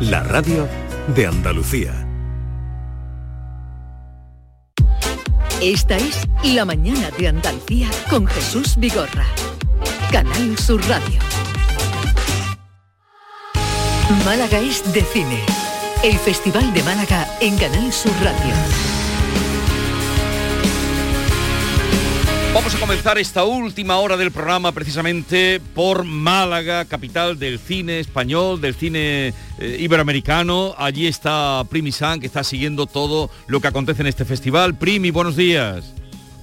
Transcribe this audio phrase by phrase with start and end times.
[0.00, 0.68] La radio
[1.16, 2.06] de Andalucía.
[5.62, 9.24] Esta es La mañana de Andalucía con Jesús Vigorra.
[10.10, 11.18] Canal Sur Radio.
[14.26, 15.40] Málaga es de cine.
[16.04, 18.91] El Festival de Málaga en Canal Sur Radio.
[22.54, 28.60] Vamos a comenzar esta última hora del programa precisamente por Málaga, capital del cine español,
[28.60, 30.74] del cine eh, iberoamericano.
[30.76, 34.74] Allí está Primi San, que está siguiendo todo lo que acontece en este festival.
[34.76, 35.94] Primi, buenos días.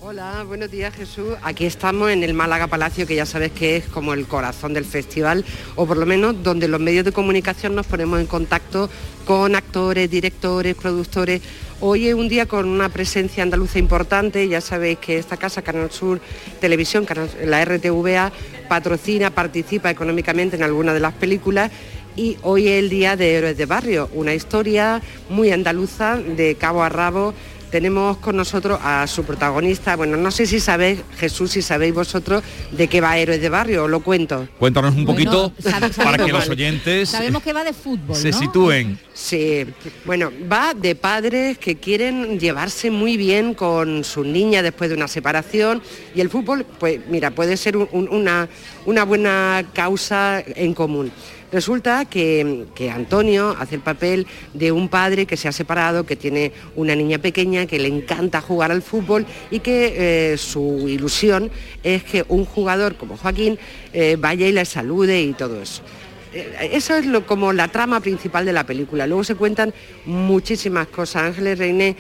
[0.01, 1.35] Hola, buenos días Jesús.
[1.43, 4.85] Aquí estamos en el Málaga Palacio, que ya sabes que es como el corazón del
[4.85, 5.45] festival,
[5.75, 8.89] o por lo menos donde los medios de comunicación nos ponemos en contacto
[9.25, 11.43] con actores, directores, productores.
[11.81, 15.89] Hoy es un día con una presencia andaluza importante, ya sabéis que esta casa, Canal
[15.91, 16.19] Sur
[16.59, 17.07] Televisión,
[17.45, 18.33] la RTVA,
[18.67, 21.71] patrocina, participa económicamente en algunas de las películas.
[22.17, 26.83] Y hoy es el Día de Héroes de Barrio, una historia muy andaluza de cabo
[26.83, 27.33] a rabo
[27.69, 29.95] tenemos con nosotros a su protagonista.
[29.95, 33.85] Bueno, no sé si sabéis, Jesús, si sabéis vosotros de qué va Héroes de Barrio,
[33.85, 34.47] os lo cuento.
[34.57, 35.53] Cuéntanos un poquito
[35.97, 38.99] para que los oyentes sabemos que va de fútbol, se sitúen.
[39.13, 39.65] Sí,
[40.05, 45.07] bueno, va de padres que quieren llevarse muy bien con sus niñas después de una
[45.07, 45.81] separación
[46.15, 48.47] y el fútbol, pues mira, puede ser una,
[48.85, 51.11] una buena causa en común.
[51.51, 56.51] Resulta que, Antonio hace el papel de un padre que se ha separado, que tiene
[56.75, 61.49] una niña pequeña, que le encanta jugar al fútbol y que eh, su ilusión
[61.83, 63.57] es que un jugador como Joaquín
[63.93, 65.81] eh, vaya y le salude y todo eso.
[66.33, 69.07] Eh, eso es lo, como la trama principal de la película.
[69.07, 69.73] Luego se cuentan
[70.05, 71.23] muchísimas cosas.
[71.23, 71.95] Ángeles Reine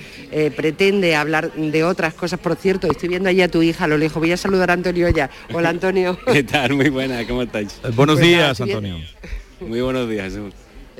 [0.55, 2.39] pretende hablar de otras cosas.
[2.39, 4.21] Por cierto, estoy viendo allí a tu hija a lo lejos.
[4.21, 5.31] Voy a saludar a Antonio ya.
[5.51, 6.19] Hola Antonio.
[6.31, 6.73] ¿Qué tal?
[6.73, 7.79] Muy buena, ¿cómo estáis?
[7.95, 8.97] buenos pues días, Antonio.
[9.59, 10.37] Muy buenos días.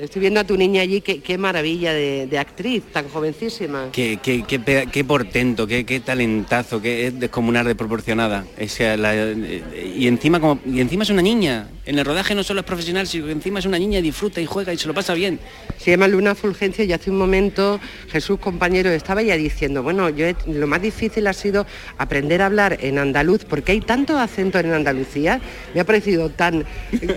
[0.00, 3.90] Estoy viendo a tu niña allí, qué, maravilla de, actriz, tan jovencísima.
[3.92, 8.46] Qué, qué, qué, portento, qué, qué, talentazo, qué es descomunal, desproporcionada.
[8.56, 11.68] Es y, encima como, y encima es una niña.
[11.84, 14.40] En el rodaje no solo es profesional, sino que encima es una niña y disfruta
[14.40, 15.38] y juega y se lo pasa bien.
[15.76, 17.78] Se llama Luna Fulgencia y hace un momento
[18.10, 21.66] Jesús, compañero, estaba ya diciendo, bueno, yo lo más difícil ha sido
[21.98, 25.42] aprender a hablar en andaluz, porque hay tanto acento en Andalucía.
[25.74, 26.64] Me ha parecido tan,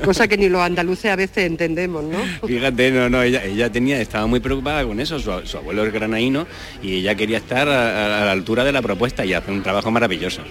[0.04, 2.20] cosa que ni los andaluces a veces entendemos, ¿no?
[2.74, 6.48] no, no, ella, tenía, estaba muy preocupada con eso, su, abuelo es granaíno
[6.82, 10.42] y ella quería estar a, la altura de la propuesta y hace un trabajo maravilloso.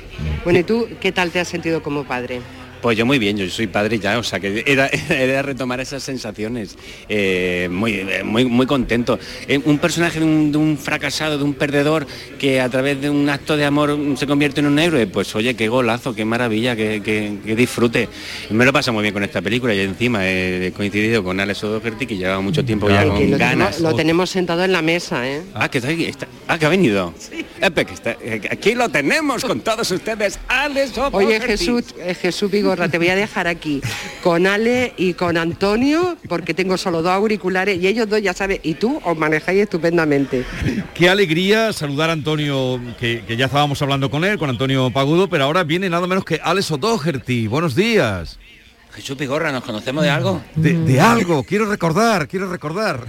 [0.44, 2.40] Bueno, ¿y tú qué tal te has sentido como padre?
[2.82, 4.88] Pues yo muy bien, yo soy padre ya, o sea que era,
[5.42, 6.76] retomar esas sensaciones,
[7.08, 9.20] eh, muy, eh, muy, muy contento.
[9.46, 12.08] Eh, un personaje de un, fracasado, de un perdedor,
[12.40, 15.54] que a través de un acto de amor se convierte en un héroe, pues oye,
[15.54, 18.08] qué golazo, qué maravilla, qué, disfrute.
[18.50, 22.04] Me lo pasa muy bien con esta película y encima he coincidido con Alex O'Doherty,
[22.04, 23.78] que lleva mucho tiempo ya con ganas.
[23.78, 25.42] lo tenemos sentado en la mesa, ¿eh?
[25.54, 27.14] Ah, que está, ah, que ha venido.
[27.16, 27.46] Sí.
[28.50, 31.16] aquí lo tenemos con todos ustedes, Alex O'Doherty.
[31.16, 31.84] Oye, Jesús,
[32.20, 33.80] Jesús Vigo te voy a dejar aquí
[34.22, 38.60] con Ale y con Antonio, porque tengo solo dos auriculares y ellos dos ya saben,
[38.62, 40.44] y tú os manejáis estupendamente.
[40.94, 45.44] Qué alegría saludar a Antonio, que, ya estábamos hablando con él, con Antonio Pagudo, pero
[45.44, 47.46] ahora viene nada menos que Alex O'Doherty.
[47.46, 48.38] Buenos días.
[48.94, 50.42] Jesús Pigorra, ¿nos conocemos de algo?
[50.54, 53.06] De, algo, quiero recordar, quiero recordar.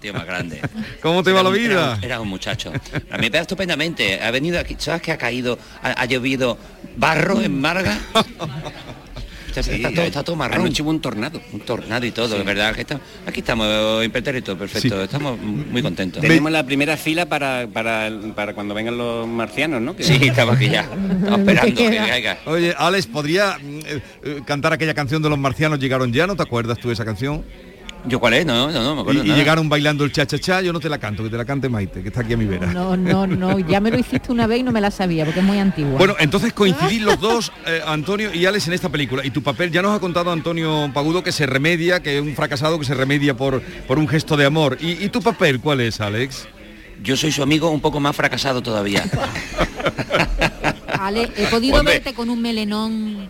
[0.00, 0.60] Tío más grande.
[1.02, 1.98] ¿Cómo te va la vida?
[2.02, 2.72] Era, un muchacho.
[3.10, 4.20] A mí me estupendamente.
[4.22, 6.58] Ha venido aquí, ¿sabes que ha caído, ha, llovido
[6.96, 7.98] barro en Marga?
[9.60, 10.62] está, todo, marrón.
[10.62, 11.40] Anoche hubo un tornado.
[11.52, 12.74] Un tornado y todo, es verdad.
[12.74, 12.86] Que
[13.26, 15.02] aquí estamos, impertérrito, perfecto.
[15.02, 16.20] Estamos muy contentos.
[16.20, 19.94] Tenemos la primera fila para, para, cuando vengan los marcianos, ¿no?
[19.98, 20.82] Sí, estamos aquí ya.
[20.82, 22.38] Estamos esperando que caiga.
[22.46, 26.26] Oye, Alex, ¿podría eh, eh, cantar aquella canción de los marcianos llegaron ya?
[26.26, 27.44] ¿No te acuerdas tú de esa canción?
[28.06, 28.44] ¿Yo cuál es?
[28.44, 29.24] No, no, no me acuerdo.
[29.24, 32.02] Y, llegaron bailando el cha-cha-cha, yo no te la canto, que te la cante Maite,
[32.02, 32.66] que está aquí a mi vera.
[32.66, 35.40] No, no, no, ya me lo hiciste una vez y no me la sabía, porque
[35.40, 35.96] es muy antigua.
[35.96, 39.24] Bueno, entonces coincidís los dos, eh, Antonio y Alex, en esta película.
[39.24, 42.34] Y tu papel, ya nos ha contado Antonio Pagudo que se remedia, que es un
[42.34, 44.76] fracasado que se remedia por, por un gesto de amor.
[44.80, 46.46] ¿Y, tu papel cuál es, Alex?
[47.02, 49.04] Yo soy su amigo un poco más fracasado todavía.
[50.98, 53.28] Ale, he podido verte con un melenón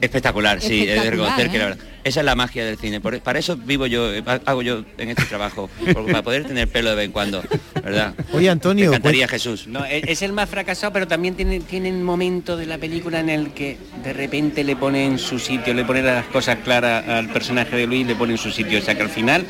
[0.00, 1.84] Espectacular, sí, es reconocer que la verdad.
[2.04, 3.00] Esa es la magia del cine.
[3.00, 5.70] para eso vivo yo, eh, hago yo en este trabajo,
[6.06, 7.42] para poder tener pelo de vez en cuando,
[7.82, 8.14] ¿verdad?
[8.34, 8.90] Oye, Antonio.
[8.90, 9.66] Me encantaría Jesús.
[9.66, 13.20] No, e-, es el más fracasado, pero también tiene, tiene un momento de la película
[13.20, 17.08] en el que de repente le pone en su sitio, le pone las cosas claras
[17.08, 18.80] al personaje de Luis, le pone en su sitio.
[18.80, 19.46] O sea que al final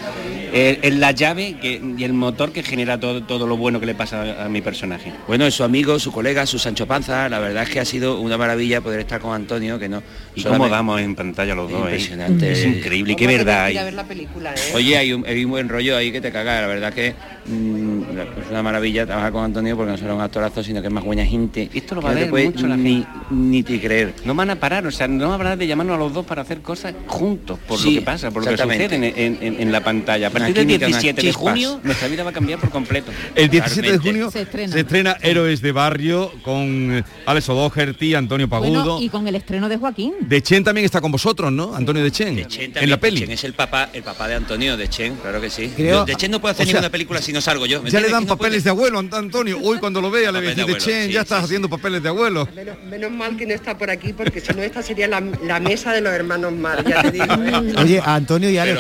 [0.53, 3.97] eh, es la llave y el motor que genera todo, todo lo bueno que le
[3.97, 5.13] pasa a, mi personaje.
[5.27, 8.21] Bueno, es su amigo, su colega, su Sancho Panza, la verdad es que ha sido
[8.21, 10.05] una maravilla poder estar con Antonio, que no.
[10.37, 11.81] ¿Y cómo damos en pantalla los dos?
[11.81, 13.83] Impresionante Este, Es increíble, qué verdad que ir hay.
[13.83, 14.73] a ver la película, ¿eh?
[14.75, 17.15] Oye, hay un, hay un buen rollo ahí que te caga, la verdad que
[17.47, 20.89] mm, es una maravilla trabajar con Antonio porque no solo es un actorazo, sino que
[20.89, 21.69] es más buena gente.
[21.75, 24.15] Esto lo va a ver puede mucho la ni, ni te creer.
[24.25, 26.25] No van a parar, o sea, no van a parar de llamarnos a los dos
[26.27, 29.61] para hacer cosas juntos, por Sí, lo que pasa, por lo que sucede en, en-
[29.61, 30.29] en la pantalla.
[30.29, 33.11] A partir del química, unas 17 de junio, nuestra vida va a cambiar por completo.
[33.35, 34.73] El 17 de junio Se estrena.
[34.73, 38.71] se estrena Héroes de Barrio con eh, Alex O'Doherty, Antonio Pagudo.
[38.85, 40.15] Bueno, y con el estreno de Joaquín.
[40.21, 41.75] De Chen también está con vosotros, ¿no?
[41.75, 42.37] Antonio de Chen.
[42.37, 43.21] De Chen en también, la peli.
[43.21, 45.73] Chen es el papá, el papá de Antonio de Chen, claro que sí.
[45.75, 47.83] Creo- de Chen no puedo hacer o sea, ninguna película si no salgo yo.
[47.83, 48.63] ¿me Ya le dan papeles puede.
[48.65, 49.59] de abuelo, Ant- Antonio.
[49.63, 51.23] Hoy cuando lo vea le voy a de decir de abuelo, Chen, sí, ya sí,
[51.25, 51.45] estás sí.
[51.47, 52.49] haciendo papeles de abuelo.
[52.55, 55.61] Menos, menos mal que no está por aquí porque si no esta sería la, la
[55.61, 57.25] mesa de los hermanos Mar, ya te digo.
[57.27, 57.75] ¿eh?
[57.83, 58.79] Oye, a Antonio y Alex,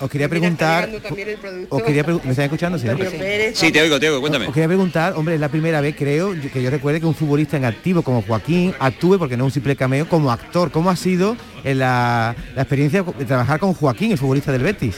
[0.00, 0.88] os, quería preguntar,
[1.68, 2.78] os quería ¿me están escuchando?
[2.78, 2.92] Sí, ¿no?
[2.92, 4.46] Antonio Pérez, Sí, te oigo, te oigo, cuéntame.
[4.46, 7.14] Os quería preguntar, hombre, es la primera vez, creo, yo- que yo recuerde que un
[7.14, 10.70] futbolista en activo como Joaquín actúe, porque no es un simple cameo, como actor.
[10.70, 14.96] ¿Cómo ha sido eh, la, la experiencia de trabajar con Joaquín, el futbolista del Betis?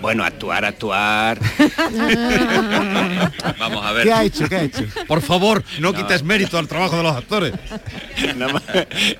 [0.00, 1.38] Bueno, actuar, actuar.
[3.58, 4.04] Vamos a ver.
[4.04, 4.48] ¿Qué ha hecho?
[4.48, 4.84] ¿Qué ha hecho?
[5.06, 7.52] Por favor, no quites mérito al trabajo de los actores.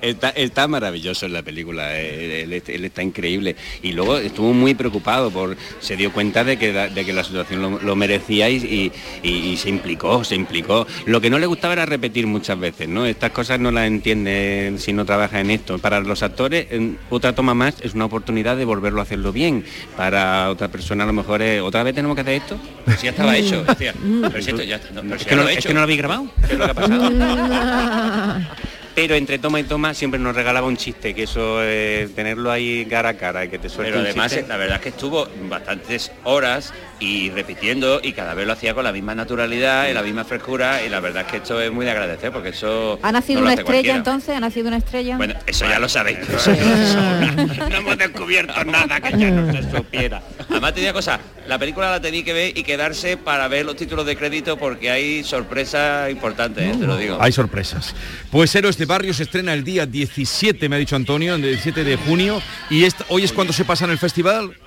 [0.01, 3.55] Está, está maravilloso en la película, eh, él, él está increíble.
[3.81, 7.23] Y luego estuvo muy preocupado, por se dio cuenta de que la, de que la
[7.23, 8.91] situación lo, lo merecía y, y-
[9.27, 10.87] y- y se implicó, se implicó.
[11.05, 13.05] Lo que no le gustaba era repetir muchas veces, ¿no?
[13.05, 15.77] Estas cosas no las entiende si no trabaja en esto.
[15.79, 19.63] Para los actores, en otra toma más es una oportunidad de volverlo a hacerlo bien.
[19.95, 22.57] Para otra persona a lo mejor es, ¿otra vez tenemos que hacer esto?
[22.97, 23.93] Si ya estaba hecho, decía.
[24.21, 25.67] Pero si esto ya, no, pero Es que, ya no, lo he es hecho.
[25.69, 26.27] que no lo habéis grabado.
[26.47, 27.11] ¿Qué es lo que ha pasado?
[28.95, 32.83] Pero entre toma y toma siempre nos regalaba un chiste, que eso, eh, tenerlo ahí
[32.89, 34.47] cara a cara y que te suelte Pero además, chiste.
[34.47, 38.83] la verdad es que estuvo bastantes horas y repitiendo y cada vez lo hacía con
[38.83, 41.85] la misma naturalidad y la misma frescura y la verdad es que esto es muy
[41.85, 42.97] de agradecer porque eso...
[43.03, 43.97] ¿Ha nacido no una estrella cualquiera.
[43.97, 44.35] entonces?
[44.35, 45.17] ¿Ha nacido una estrella?
[45.17, 46.17] Bueno, eso ya lo sabéis.
[47.69, 50.23] no hemos descubierto nada que ya no se supiera.
[50.57, 54.07] Además te cosa, la película la tenéis que ver y quedarse para ver los títulos
[54.07, 56.75] de crédito porque hay sorpresas importantes, ¿eh?
[56.79, 57.19] te lo digo.
[57.21, 57.93] Hay sorpresas.
[58.31, 61.83] Pues Héroes de Barrio se estrena el día 17, me ha dicho Antonio, el 17
[61.83, 62.41] de junio.
[62.71, 64.57] Y hoy es cuando se pasa en el festival.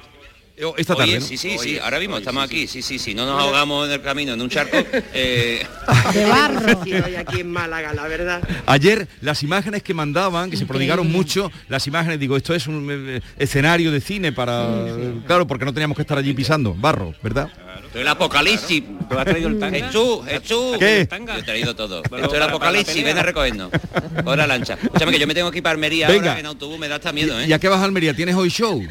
[0.61, 1.27] Eh, Esta tarde, Oye, ¿no?
[1.27, 4.03] sí, sí, sí, ahora mismo estamos aquí, sí, sí, sí, no nos ahogamos en el
[4.03, 4.77] camino en un charco.
[5.15, 5.67] eh,
[6.13, 6.81] de barro.
[7.19, 8.43] Aquí en Málaga, la verdad.
[8.67, 12.87] Ayer las imágenes que mandaban, que se prodigaron mucho, las imágenes, digo, esto es un
[12.91, 14.69] eh, escenario de cine para...
[15.27, 17.51] Claro, porque no teníamos que estar allí pisando, barro, ¿verdad?
[17.95, 18.83] el apocalipsis.
[19.09, 19.79] ¿Tú has traído el tanga?
[19.79, 20.77] Jesús, Jesús.
[20.79, 21.09] ¿Qué?
[21.11, 22.03] Yo he traído todo.
[22.09, 23.71] Bueno, Esto es el apocalipsis, ven a recogernos.
[24.25, 24.75] Ahora lancha.
[24.75, 26.31] Escúchame que yo me tengo que ir para Almería Venga.
[26.31, 27.47] ahora en autobús, me da hasta miedo, ¿eh?
[27.49, 28.15] ¿Y a qué vas a Almería?
[28.15, 28.87] ¿Tienes hoy show?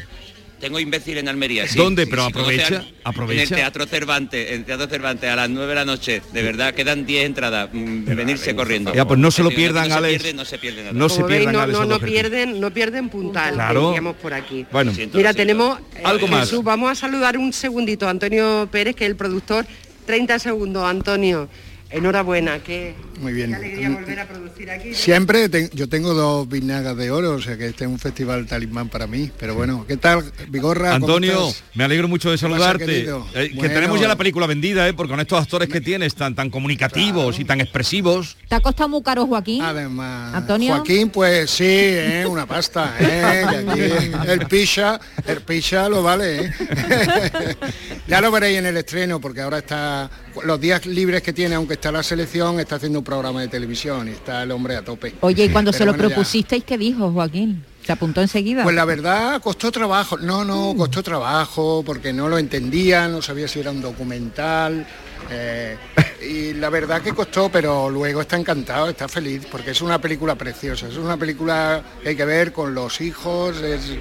[0.60, 1.66] Tengo imbécil en Almería.
[1.66, 1.78] sí.
[1.78, 2.04] ¿Dónde?
[2.04, 3.42] Sí, Pero sí, aprovecha, aprovecha.
[3.42, 6.22] En el Teatro Cervantes, en el Teatro Cervantes a las 9 de la noche.
[6.32, 7.70] De verdad, quedan 10 entradas.
[7.72, 8.92] mm, venirse corriendo.
[8.94, 10.34] Ya, pues no se lo pierdan, no, Alex.
[10.34, 10.92] no se pierde nada.
[10.92, 13.86] No se Como veis, pierdan no, Alex no, no pierden, no pierden puntal, Claro.
[13.88, 14.66] diríamos por aquí.
[14.70, 16.40] Bueno, Siento, Mira, tenemos eh, Algo más.
[16.50, 19.66] Jesús, vamos a saludar un segundito a Antonio Pérez, que es el productor.
[20.06, 21.48] 30 segundos, Antonio.
[21.92, 23.50] Enhorabuena, qué, Muy bien.
[23.50, 24.94] qué alegría volver a producir aquí.
[24.94, 28.46] Siempre te- yo tengo dos vinagas de oro, o sea que este es un festival
[28.46, 29.30] talismán para mí.
[29.38, 30.92] Pero bueno, ¿qué tal, Vigorra?
[30.92, 33.00] ¿Cómo Antonio, me alegro mucho de ¿Qué pasa, saludarte.
[33.34, 34.92] Eh, que tenemos ya la película vendida, ¿eh?
[34.94, 38.36] porque con estos actores que tienes tan, tan comunicativos y tan expresivos.
[38.48, 39.60] ¿Te ha costado muy caro Joaquín?
[39.62, 40.74] Además, Antonio.
[40.76, 42.24] Joaquín, pues sí, ¿eh?
[42.28, 43.44] una pasta, ¿eh?
[43.50, 46.52] Que aquí el picha, el picha lo vale, ¿eh?
[48.06, 50.10] ya lo veréis en el estreno, porque ahora está,
[50.44, 54.08] los días libres que tiene, aunque está la selección, está haciendo un programa de televisión
[54.08, 55.14] y está el hombre a tope.
[55.20, 56.14] Oye, y cuando se lo bueno, ya.
[56.14, 57.64] propusisteis, ¿qué dijo Joaquín?
[57.84, 58.62] ¿Se apuntó enseguida?
[58.62, 63.48] Pues la verdad costó trabajo, no, no, costó trabajo porque no lo entendía, no sabía
[63.48, 64.86] si era un documental.
[65.30, 65.76] eh,
[66.22, 70.34] y la verdad que costó, pero luego está encantado, está feliz, porque es una película
[70.34, 73.92] preciosa, es una película que hay que ver con los hijos, es,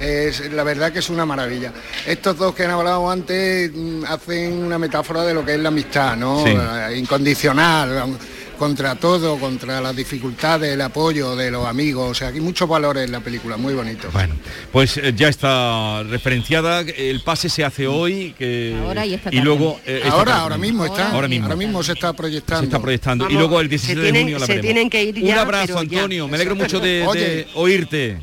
[0.00, 1.72] es- la verdad que es una maravilla.
[2.06, 5.68] Estos dos que han hablado antes mm, hacen una metáfora de lo que es la
[5.68, 6.44] amistad, ¿no?
[6.44, 6.50] Sí.
[6.56, 8.16] Eh, Incondicional
[8.58, 13.06] contra todo, contra las dificultades, el apoyo de los amigos, o sea, hay muchos valores
[13.06, 14.12] en la película, muy bonitos.
[14.12, 14.34] Bueno,
[14.70, 19.40] pues eh, ya está referenciada, el pase se hace hoy que, Ahora y esta y
[19.40, 20.40] luego eh, esta ahora, tarde.
[20.42, 21.82] ahora mismo está, Ahora mismo.
[21.82, 22.60] se está proyectando.
[22.60, 24.66] se está proyectando y luego el se 17 de junio la se veremos.
[24.66, 25.80] tienen que ir Un abrazo ya.
[25.80, 28.18] Antonio, me alegro mucho de oírte.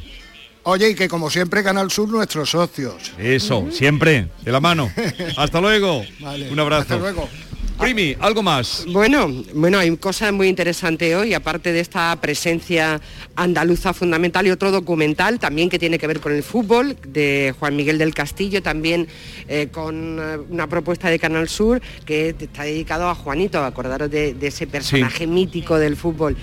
[0.70, 3.14] Oye, y que como siempre Canal Sur nuestros socios.
[3.18, 4.92] Eso, siempre, de la mano.
[5.38, 6.04] Hasta luego.
[6.20, 6.82] Vale, Un abrazo.
[6.82, 7.30] Hasta luego.
[7.80, 8.86] Primi, algo más.
[8.90, 13.00] Bueno, bueno, hay cosas muy interesantes hoy, aparte de esta presencia
[13.36, 17.76] andaluza fundamental y otro documental también que tiene que ver con el fútbol, de Juan
[17.76, 19.08] Miguel del Castillo, también
[19.48, 24.34] eh, con eh, una propuesta de Canal Sur que está dedicado a Juanito, acordaros de,
[24.34, 26.36] de ese personaje mítico del fútbol.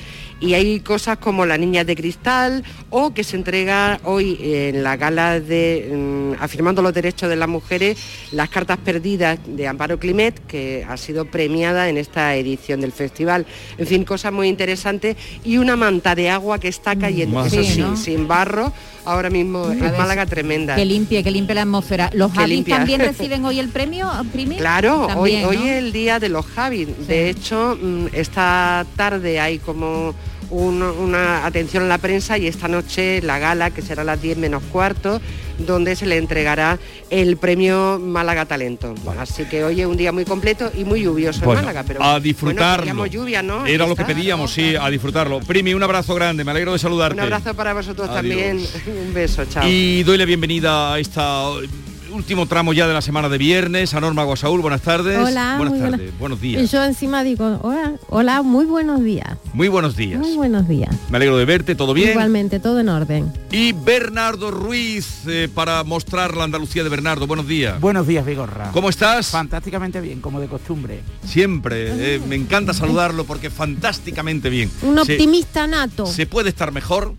[0.45, 4.99] Y hay cosas como La Niña de Cristal o que se entrega hoy en la
[4.99, 7.97] gala de mm, Afirmando los Derechos de las Mujeres,
[8.31, 13.47] las cartas perdidas de Amparo Climet, que ha sido premiada en esta edición del festival.
[13.79, 17.61] En fin, cosas muy interesantes y una manta de agua que está cayendo, Más eso
[17.61, 17.97] así, sí, ¿no?
[17.97, 18.71] sin barro,
[19.07, 20.77] ahora mismo en Málaga tremenda.
[20.77, 22.11] Que limpie, que limpie la atmósfera.
[22.13, 24.11] ¿Los Javis también reciben hoy el premio?
[24.31, 24.57] Primi?
[24.57, 25.63] Claro, También, hoy, ¿no?
[25.63, 26.89] hoy es el día de los Javis.
[27.09, 30.15] De hecho, mm, esta tarde hay como
[30.55, 34.23] un- una atención a la prensa y esta noche la gala, que será a las
[34.23, 35.21] 10 menos cuarto,
[35.59, 36.79] donde se le entregará
[37.11, 38.95] el premio Málaga Talento.
[39.19, 41.85] Así que hoy es un día muy completo y muy lluvioso Bueno, en Málaga.
[41.87, 43.07] Pero a disfrutarlo.
[43.07, 43.67] lluvia, ¿no?
[43.67, 45.41] Era lo que pedíamos, sí, a disfrutarlo.
[45.41, 47.15] Primi, un abrazo grande, me alegro de saludarte.
[47.15, 48.17] Un abrazo para vosotros Adiós.
[48.17, 48.61] también.
[49.09, 49.69] un beso, chao.
[49.69, 51.45] Y doy la bienvenida a esta
[52.15, 53.93] último tramo ya de la semana de viernes.
[53.95, 55.19] A Norma Guasaúl, buenas tardes.
[55.19, 56.71] Hola, buenas tardes, buenos Y días.
[56.71, 59.37] yo encima digo, hola, hola, muy buenos días.
[59.53, 60.21] Muy buenos días.
[60.21, 60.95] Muy buenos días.
[61.11, 62.11] Me alegro de verte, todo bien.
[62.11, 63.33] Igualmente, todo en orden.
[63.51, 67.27] Y Bernardo Ruiz, eh, para mostrar la Andalucía de Bernardo.
[67.27, 67.81] Buenos días.
[67.81, 68.71] Buenos días, Vigorra.
[68.73, 69.29] ¿Cómo estás?
[69.29, 71.01] Fantásticamente bien, como de costumbre.
[71.27, 72.15] Siempre.
[72.15, 74.71] eh, me encanta saludarlo porque fantásticamente bien.
[74.83, 76.07] Un Se- optimista nato.
[76.07, 77.15] ¿Se puede estar mejor?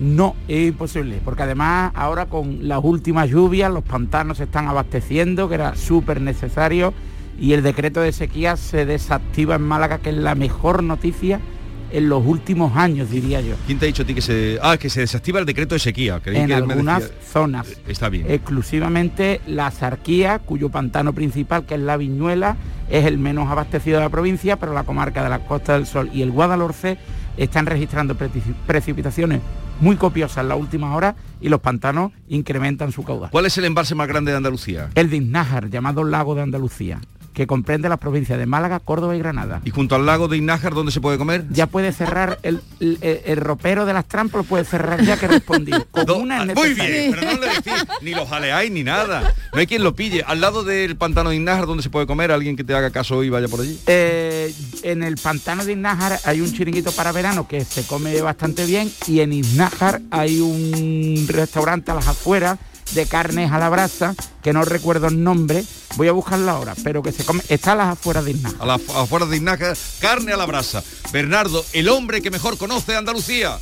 [0.00, 5.46] No, es imposible, porque además ahora con las últimas lluvias los pantanos se están abasteciendo,
[5.48, 6.94] que era súper necesario,
[7.38, 11.38] y el decreto de sequía se desactiva en Málaga, que es la mejor noticia
[11.92, 13.56] en los últimos años, diría yo.
[13.66, 14.58] ¿Quién te ha dicho a ti que se...
[14.62, 16.20] Ah, que se desactiva el decreto de sequía?
[16.20, 17.66] Creí en que algunas decía- zonas.
[17.86, 18.26] Está bien.
[18.30, 22.56] Exclusivamente la Zarquía, cuyo pantano principal, que es la Viñuela,
[22.88, 26.08] es el menos abastecido de la provincia, pero la comarca de la Costa del Sol
[26.14, 26.96] y el Guadalhorce
[27.36, 29.40] están registrando preci- precipitaciones
[29.80, 33.30] muy copiosas en las últimas horas y los pantanos incrementan su caudal.
[33.30, 34.90] ¿Cuál es el embalse más grande de Andalucía?
[34.94, 37.00] El de Iznájar, llamado Lago de Andalucía,
[37.40, 39.62] que comprende las provincias de Málaga, Córdoba y Granada.
[39.64, 41.46] ¿Y junto al lago de Iznájar dónde se puede comer?
[41.50, 45.72] Ya puede cerrar el, el- ropero de las trampas, lo puede cerrar ya que respondí.
[45.94, 49.32] Ah, Muy bien, pero no le decís, ni los jaleáis ni nada.
[49.54, 50.22] No hay quien lo pille.
[50.26, 53.16] Al lado del pantano de Iznájar donde se puede comer, alguien que te haga caso
[53.16, 53.78] hoy vaya por allí.
[53.86, 58.66] Eh, en el pantano de Iznájar hay un chiringuito para verano que se come bastante
[58.66, 62.58] bien y en Iznájar hay un restaurante a las afueras
[62.94, 65.64] de carnes a la brasa que no recuerdo el nombre,
[65.96, 68.62] voy a buscarla ahora, pero que se come, está a las afueras de Iznájar.
[68.62, 70.82] A las afueras de Iznájar, carne a la brasa.
[71.12, 73.58] Bernardo, el hombre que mejor conoce Andalucía.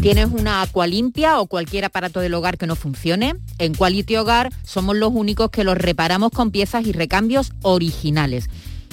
[0.00, 3.34] ¿Tienes una agua limpia o cualquier aparato del hogar que no funcione?
[3.58, 8.48] En Quality Hogar somos los únicos que los reparamos con piezas y recambios originales.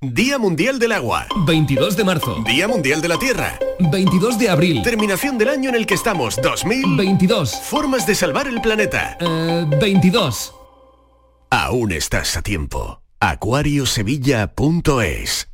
[0.00, 1.26] Día Mundial del Agua.
[1.44, 2.36] 22 de marzo.
[2.46, 3.58] Día Mundial de la Tierra.
[3.80, 4.80] 22 de abril.
[4.84, 6.36] Terminación del año en el que estamos.
[6.40, 7.56] 2022.
[7.62, 9.18] Formas de salvar el planeta.
[9.80, 10.54] 22.
[11.50, 13.02] Aún estás a tiempo.
[13.18, 15.48] Acuariosevilla.es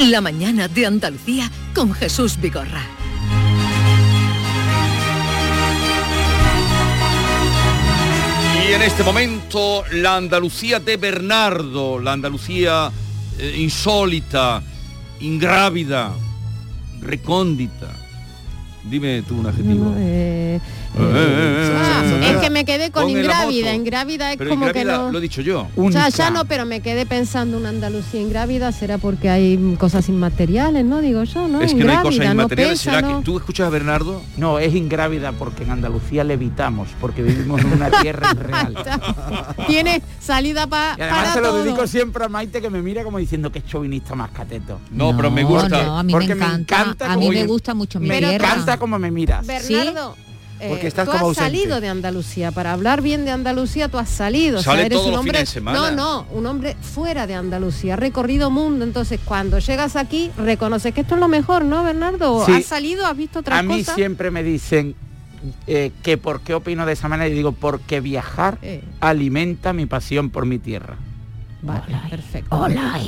[0.00, 2.82] La mañana de Andalucía con Jesús Vigorra.
[8.70, 12.88] Y en este momento la Andalucía de Bernardo, la Andalucía
[13.36, 14.62] eh, insólita,
[15.18, 16.12] ingrávida,
[17.00, 17.88] recóndita.
[18.84, 19.92] Dime tú un adjetivo.
[19.96, 20.60] eh,
[20.98, 23.74] es que me quedé con en ingrávida.
[23.74, 25.12] Ingrávida es Pero como ingrávida que no.
[25.12, 25.68] Lo he dicho yo.
[25.76, 30.08] O sea, ya no, pero me quedé pensando una Andalucía ingrávida, será porque hay cosas
[30.08, 31.00] inmateriales, ¿no?
[31.00, 31.60] Digo yo, ¿no?
[31.62, 32.78] Es que no hay cosas Ingrávida, inmateriales.
[32.80, 34.22] pesa, ¿Será no- que tú escuchas a Bernardo?
[34.36, 38.74] No, es ingrávida porque en Andalucía levitamos, porque vivimos en una tierra irreal.
[39.66, 41.64] Tiene salida pa- Y además para se lo todo.
[41.64, 44.80] dedico siempre a Maite que me mira como diciendo que es chauvinista más cateto.
[44.90, 45.82] No, pero me gusta.
[45.84, 48.34] no, a mí me Porque encanta, a mí como- me gusta mucho mi Me tierra.
[48.34, 49.46] encanta como me miras.
[49.46, 50.16] Bernardo,
[50.68, 51.58] Porque estás tú como has ausente.
[51.58, 52.52] salido de Andalucía.
[52.52, 54.58] Para hablar bien de Andalucía, tú has salido.
[54.60, 55.32] o sea, eres todos un los hombre.
[55.38, 55.78] fines de semana.
[55.78, 58.84] No, no, un hombre fuera de Andalucía, recorrido mundo.
[58.84, 62.44] Entonces, cuando llegas aquí, reconoces que esto es lo mejor, ¿no, Bernardo?
[62.46, 62.52] Sí.
[62.52, 63.06] ¿Has salido?
[63.06, 63.94] ¿Has visto otras A mí cosas?
[63.94, 64.94] siempre me dicen
[65.66, 68.58] eh, que por qué opino de esa manera y digo porque viajar
[69.00, 70.96] alimenta mi pasión por mi tierra.
[71.62, 72.56] Vale, perfecto.
[72.56, 72.98] Hola.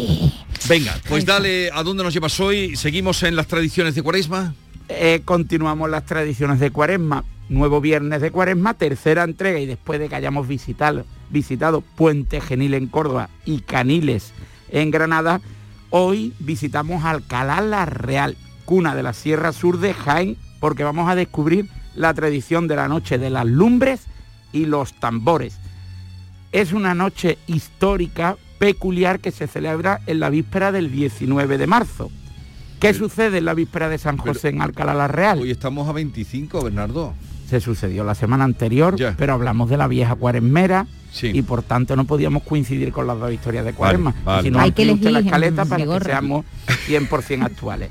[0.69, 2.77] Venga, pues dale, ¿a dónde nos llevas hoy?
[2.77, 4.55] ¿Seguimos en las tradiciones de Cuaresma?
[4.89, 7.25] Eh, continuamos las tradiciones de Cuaresma.
[7.53, 12.73] Nuevo viernes de Cuaresma, tercera entrega y después de que hayamos visitado, visitado Puente Genil
[12.73, 14.33] en Córdoba y Caniles
[14.71, 15.43] en Granada,
[15.91, 21.15] hoy visitamos Alcalá la Real, cuna de la Sierra Sur de Jaén, porque vamos a
[21.15, 24.07] descubrir la tradición de la noche de las lumbres
[24.53, 25.59] y los tambores.
[26.53, 32.11] Es una noche histórica peculiar que se celebra en la víspera del 19 de marzo.
[32.81, 35.41] ¿Qué sucede en la víspera de San José en Alcalá la Real?
[35.41, 37.15] Hoy estamos a 25, Bernardo.
[37.53, 40.87] Se sucedió la semana anterior, pero hablamos de la vieja cuaresmera
[41.35, 44.15] y por tanto no podíamos coincidir con las dos historias de cuaresma.
[44.25, 44.43] vale.
[44.45, 46.47] Si no, Hay que usted la elegir, escaleta para que seamos
[46.89, 47.91] 100% actuales.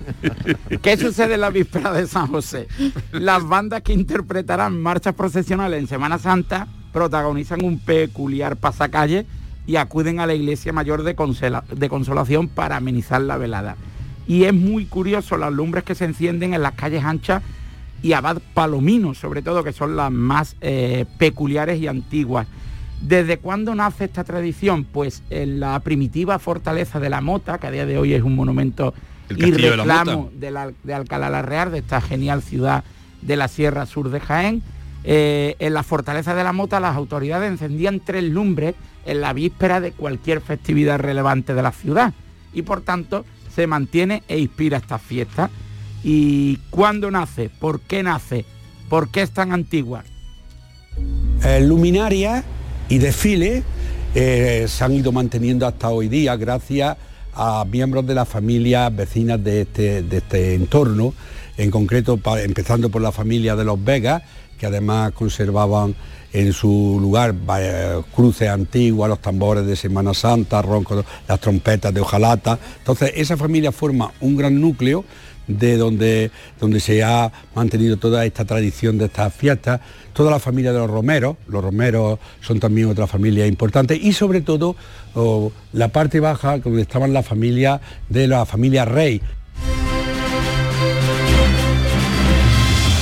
[0.81, 2.67] ¿Qué sucede en la víspera de San José?
[3.11, 9.27] Las bandas que interpretarán marchas procesionales en Semana Santa protagonizan un peculiar pasacalle
[9.67, 13.75] y acuden a la iglesia mayor de, Consela- de Consolación para amenizar la velada.
[14.27, 17.43] Y es muy curioso las lumbres que se encienden en las calles anchas
[18.03, 22.47] y Abad Palomino, sobre todo, que son las más eh, peculiares y antiguas.
[23.01, 24.83] ¿Desde cuándo nace esta tradición?
[24.83, 28.35] Pues en la primitiva fortaleza de la Mota, que a día de hoy es un
[28.35, 28.93] monumento
[29.29, 32.83] y castillo de la reclamo de, la- de Alcalá la Real, de esta genial ciudad
[33.21, 34.61] de la Sierra Sur de Jaén.
[35.03, 39.79] Eh, en la fortaleza de la Mota las autoridades encendían tres lumbres en la víspera
[39.81, 42.13] de cualquier festividad relevante de la ciudad
[42.53, 45.49] y por tanto se mantiene e inspira estas fiestas.
[46.03, 47.49] ¿Y cuándo nace?
[47.49, 48.45] ¿Por qué nace?
[48.89, 50.03] ¿Por qué es tan antigua?
[51.43, 52.43] Eh, luminarias
[52.89, 53.63] y desfiles
[54.13, 56.97] eh, se han ido manteniendo hasta hoy día gracias
[57.33, 61.13] a miembros de las familias vecinas de este, de este entorno,
[61.57, 64.21] en concreto empezando por la familia de los Vegas,
[64.59, 65.95] que además conservaban
[66.33, 67.33] en su lugar
[68.13, 72.59] cruces antiguas, los tambores de Semana Santa, roncos, las trompetas de hojalata.
[72.79, 75.03] Entonces esa familia forma un gran núcleo
[75.57, 79.81] de donde, donde se ha mantenido toda esta tradición de estas fiestas,
[80.13, 84.41] toda la familia de los romeros, los romeros son también otra familia importante y sobre
[84.41, 84.75] todo
[85.73, 89.21] la parte baja donde estaban las familias de la familia rey.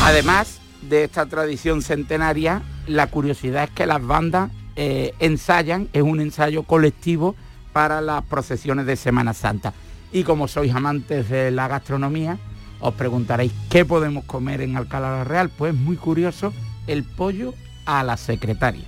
[0.02, 0.60] Además
[0.90, 6.64] de esta tradición centenaria, la curiosidad es que las bandas eh, ensayan, es un ensayo
[6.64, 7.36] colectivo
[7.74, 9.74] para las procesiones de Semana Santa.
[10.12, 12.38] Y como sois amantes de la gastronomía,
[12.80, 15.50] os preguntaréis qué podemos comer en Alcalá la Real.
[15.50, 16.54] Pues muy curioso,
[16.88, 17.54] el pollo
[17.86, 18.86] a la secretaria.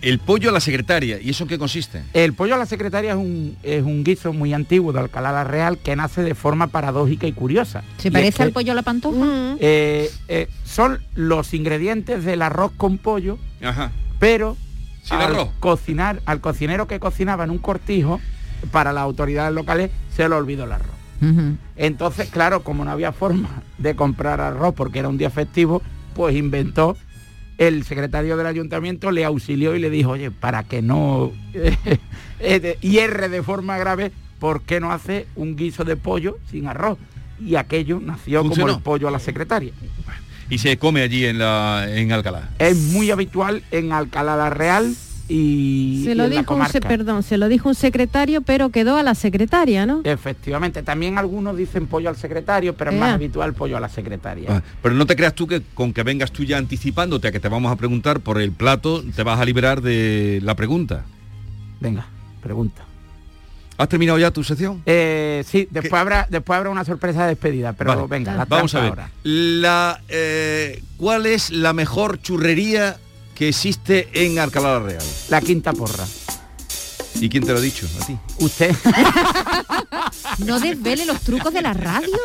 [0.00, 1.20] El pollo a la secretaria.
[1.20, 2.02] ¿Y eso en qué consiste?
[2.14, 5.44] El pollo a la secretaria es un, es un guiso muy antiguo de Alcalá la
[5.44, 7.84] Real que nace de forma paradójica y curiosa.
[7.98, 9.56] ¿Se Y parece es que- al pollo a la pantoja?
[9.60, 13.92] eh, eh, son los ingredientes del arroz con pollo, Ajá.
[14.18, 14.56] pero
[15.02, 15.50] Sin al arroz.
[15.60, 18.18] cocinar, al cocinero que cocinaba en un cortijo,
[18.70, 20.96] para las autoridades locales se le olvidó el arroz.
[21.76, 25.82] Entonces, claro, como no había forma de comprar arroz porque era un día festivo,
[26.14, 26.96] pues inventó
[27.58, 32.78] el secretario del ayuntamiento le auxilió y le dijo, oye, para que no eh, de-
[32.80, 36.96] hierre de forma grave, ¿por qué no hace un guiso de pollo sin arroz?
[37.38, 39.72] Y aquello nació como el pollo a la secretaria.
[40.48, 42.48] Y se come allí en, la, en Alcalá.
[42.58, 44.94] Es muy habitual en Alcalá la Real
[45.30, 48.96] y, Se y lo la dijo un, perdón, se lo dijo un secretario, pero quedó
[48.96, 50.00] a la secretaria, ¿no?
[50.02, 54.48] Efectivamente, también algunos dicen pollo al secretario, pero es más habitual pollo a la secretaria.
[54.50, 57.38] Ah, Pero no te creas tú que con que vengas tú ya anticipándote a que
[57.38, 61.04] te vamos a preguntar por el plato, te vas a liberar de la pregunta.
[61.78, 62.06] Venga,
[62.42, 62.84] pregunta.
[63.78, 64.82] ¿Has terminado ya tu sección?
[64.84, 68.06] Eh, sí, después habrá, después habrá una sorpresa de despedida, pero Vale.
[68.08, 68.88] venga, la Vamos a ver.
[68.90, 69.10] ahora.
[69.22, 72.98] La, eh, ¿Cuál es la mejor churrería
[73.40, 75.04] que existe en Alcalá la Real?
[75.30, 76.04] La quinta porra.
[77.22, 77.88] ¿Y quién te lo ha dicho?
[77.98, 78.14] A ti.
[78.38, 78.76] Usted.
[80.44, 82.16] No desvele los trucos de la radio.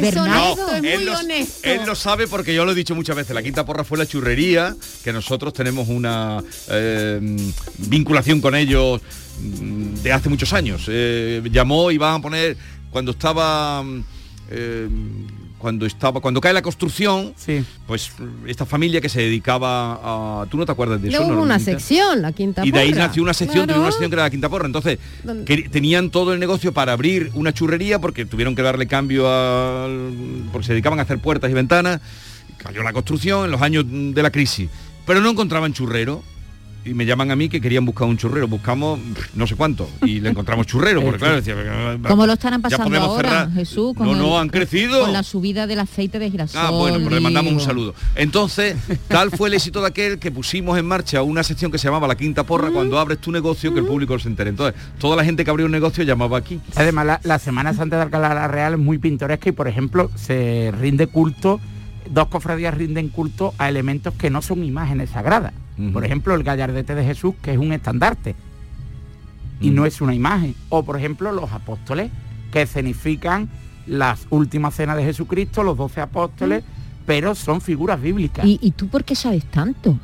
[0.00, 0.66] Bernardo.
[0.66, 1.68] honesto, es muy él, lo, honesto.
[1.68, 3.34] él lo sabe porque yo lo he dicho muchas veces.
[3.34, 7.36] La Quinta Porra fue la churrería, que nosotros tenemos una eh,
[7.78, 9.02] vinculación con ellos
[9.40, 10.86] mm, de hace muchos años.
[10.88, 12.56] Eh, llamó y van a poner
[12.90, 14.04] cuando estaba mm,
[14.50, 14.88] eh,
[15.64, 17.32] cuando estaba cuando cae la construcción
[17.86, 18.12] pues
[18.46, 22.20] esta familia que se dedicaba a tú no te acuerdas de eso hubo una sección,
[22.20, 23.06] la quinta y de ahí porra.
[23.06, 23.80] nació una sección, Claro.
[23.80, 24.66] una sección que era la Quinta Porra.
[24.66, 24.98] Entonces,
[25.46, 30.10] que tenían todo el negocio para abrir una churrería porque tuvieron que darle cambio al...
[30.52, 32.00] porque se dedicaban a hacer puertas y ventanas.
[32.58, 34.68] Cayó la construcción en los años de la crisis.
[35.06, 36.22] Pero no encontraban churrero.
[36.84, 38.46] Y me llaman a mí que querían buscar un churrero.
[38.46, 39.00] Buscamos
[39.34, 39.88] no sé cuánto.
[40.02, 41.00] Y le encontramos churrero.
[41.02, 41.54] Porque claro, decía,
[42.06, 43.52] ¿Cómo lo estarán pasando ahora, cerrar.
[43.52, 43.94] Jesús?
[43.94, 45.00] Con No, han crecido.
[45.00, 46.60] Con la subida del aceite de girasol.
[46.62, 47.94] Ah, bueno, pues le mandamos un saludo.
[48.14, 48.76] Entonces,
[49.08, 52.06] tal fue el éxito de aquel que pusimos en marcha una sección que se llamaba
[52.06, 54.50] La Quinta Porra, cuando abres tu negocio, que el público se entere.
[54.50, 56.60] Entonces, toda la gente que abrió un negocio llamaba aquí.
[56.74, 60.10] Además, la, la Semana Santa de Alcalá la Real es muy pintoresca y, por ejemplo,
[60.16, 61.60] se rinde culto,
[62.10, 65.52] dos cofradías rinden culto a elementos que no son imágenes sagradas.
[65.92, 68.36] Por ejemplo, el gallardete de Jesús, que es un estandarte
[69.60, 70.54] y no es una imagen.
[70.68, 72.10] O, por ejemplo, los apóstoles,
[72.52, 73.48] que escenifican
[73.86, 76.62] las últimas cenas de Jesucristo, los doce apóstoles,
[77.06, 78.46] pero son figuras bíblicas.
[78.46, 79.98] ¿Y, y tú por qué sabes tanto?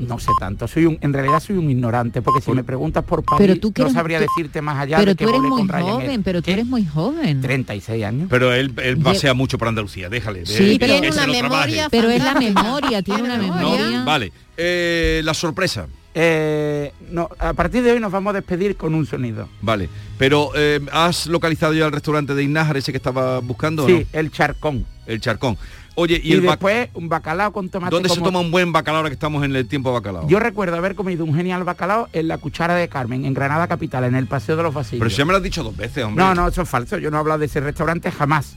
[0.00, 3.22] No sé tanto, soy un, en realidad soy un ignorante, porque si me preguntas por
[3.22, 5.30] París, Pero tú que no eres- sabría tú- decirte más allá Pero de que tú
[5.30, 5.92] eres muy con Ryanair.
[5.92, 7.40] joven, pero tú eres muy joven.
[7.42, 8.26] 36 años.
[8.30, 10.46] Pero él, él pasea mucho por Andalucía, déjale.
[10.46, 13.42] Sí, pero tiene una memoria Pero es la memoria, tiene una ¿No?
[13.54, 14.04] memoria.
[14.04, 14.32] Vale.
[14.56, 15.86] Eh, la sorpresa.
[16.14, 19.48] Eh, no, a partir de hoy nos vamos a despedir con un sonido.
[19.62, 19.88] Vale.
[20.18, 23.84] Pero eh, ¿has localizado ya el restaurante de Innájar ese que estaba buscando?
[23.84, 24.18] o Sí, no?
[24.18, 24.84] el charcón.
[25.06, 25.56] El charcón.
[26.00, 27.90] Oye, y, Y, el bac- después un bacalao con tomate.
[27.94, 30.26] ¿Dónde se toma un buen bacalao ahora que estamos en el tiempo bacalao?
[30.28, 34.04] Yo recuerdo haber comido un genial bacalao en la cuchara de Carmen, en Granada Capital,
[34.04, 34.98] en el Paseo de los Vasillos.
[35.00, 36.24] Pero si ya me lo has dicho dos veces, hombre.
[36.24, 36.96] No, no, eso es falso.
[36.96, 38.56] Yo no he hablado de ese restaurante jamás.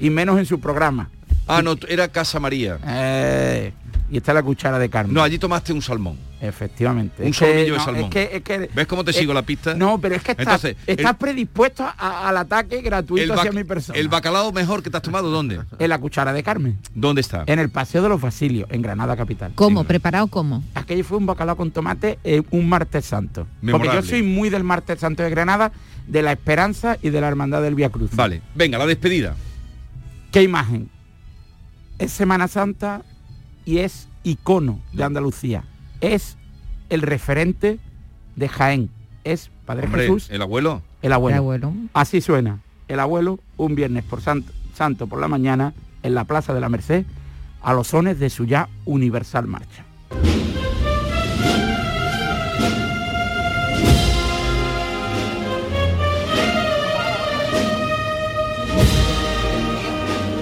[0.00, 1.10] Y menos en su programa.
[1.46, 2.78] Ah, no, era Casa María.
[2.84, 3.72] Eh,
[4.12, 5.14] y está la cuchara de Carmen.
[5.14, 6.18] No, allí tomaste un salmón.
[6.38, 7.22] Efectivamente.
[7.22, 8.04] Un Es que, de salmón.
[8.04, 9.74] Es que, es que- ¿Ves cómo te es- sigo la pista?
[9.74, 13.52] No, pero es que estás, Entonces, estás el- predispuesto a- al ataque gratuito El, hacia
[13.52, 13.98] mi persona.
[13.98, 15.60] el bacalao mejor que te has tomado, ¿dónde?
[15.78, 16.78] En la cuchara de Carmen.
[16.94, 17.44] ¿Dónde está?
[17.46, 19.52] En el Paseo de los Basilios, en Granada Capital.
[19.54, 19.84] ¿Cómo?
[19.84, 20.62] ¿Preparado cómo?
[20.74, 23.44] Aquello fue un bacalao con tomate eh, un martes santo.
[23.44, 24.02] Porque Memorable.
[24.02, 25.72] yo soy muy del martes santo de Granada,
[26.06, 28.10] de la esperanza y de la hermandad del Vía Cruz.
[28.14, 29.36] Vale, venga, la despedida.
[30.32, 30.90] ¿Qué imagen?
[31.98, 33.02] Es Semana Santa
[33.64, 35.64] y es icono de Andalucía.
[36.00, 36.36] Es
[36.88, 37.78] el referente
[38.36, 38.90] de Jaén.
[39.24, 40.82] Es Padre Hombre, Jesús, el abuelo.
[41.02, 41.34] el abuelo.
[41.36, 41.72] El abuelo.
[41.94, 42.60] Así suena.
[42.88, 45.72] El abuelo, un viernes por sant- santo por la mañana,
[46.02, 47.04] en la Plaza de la Merced,
[47.62, 49.84] a los sones de su ya universal marcha.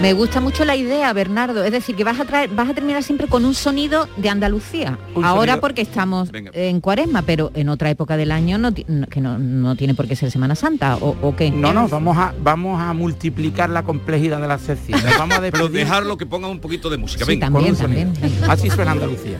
[0.01, 1.63] Me gusta mucho la idea, Bernardo.
[1.63, 4.99] Es decir, que vas a traer, vas a terminar siempre con un sonido de Andalucía.
[5.15, 9.21] Un Ahora sonido- porque estamos en cuaresma, pero en otra época del año no, que
[9.21, 10.97] no, no tiene por qué ser Semana Santa.
[10.97, 11.51] ¿O, o qué?
[11.51, 15.03] No, no, vamos a, vamos a multiplicar la complejidad de la sección.
[15.05, 17.27] Nos vamos a Pero dejarlo que ponga un poquito de música.
[17.27, 17.51] Sí, venga.
[17.51, 18.13] con también, también.
[18.41, 18.53] venga.
[18.53, 19.39] Así suena Andalucía.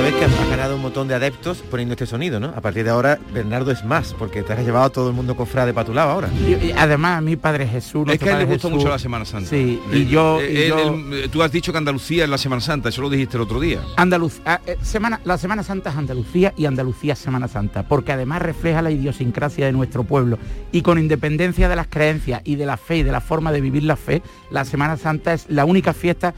[0.00, 2.46] Sabes que has ganado un montón de adeptos poniendo este sonido, ¿no?
[2.56, 5.36] A partir de ahora, Bernardo es más, porque te has llevado a todo el mundo
[5.36, 6.30] cofrade para tu lado ahora.
[6.42, 8.08] Y, y además a mi Padre Jesús.
[8.08, 9.50] Es que a él le gusta Jesús- mucho la Semana Santa.
[9.50, 12.30] Sí, Eh, y yo, eh, y él- yo- él- tú has dicho que Andalucía es
[12.30, 13.80] la Semana Santa, eso lo dijiste el otro día.
[13.98, 18.12] Andaluz, ah, eh, semana, la Semana Santa es Andalucía y Andalucía es Semana Santa, porque
[18.12, 20.38] además refleja la idiosincrasia de nuestro pueblo.
[20.72, 23.60] Y con independencia de las creencias y de la fe y de la forma de
[23.60, 26.32] vivir la fe, la Semana Santa es la única fiesta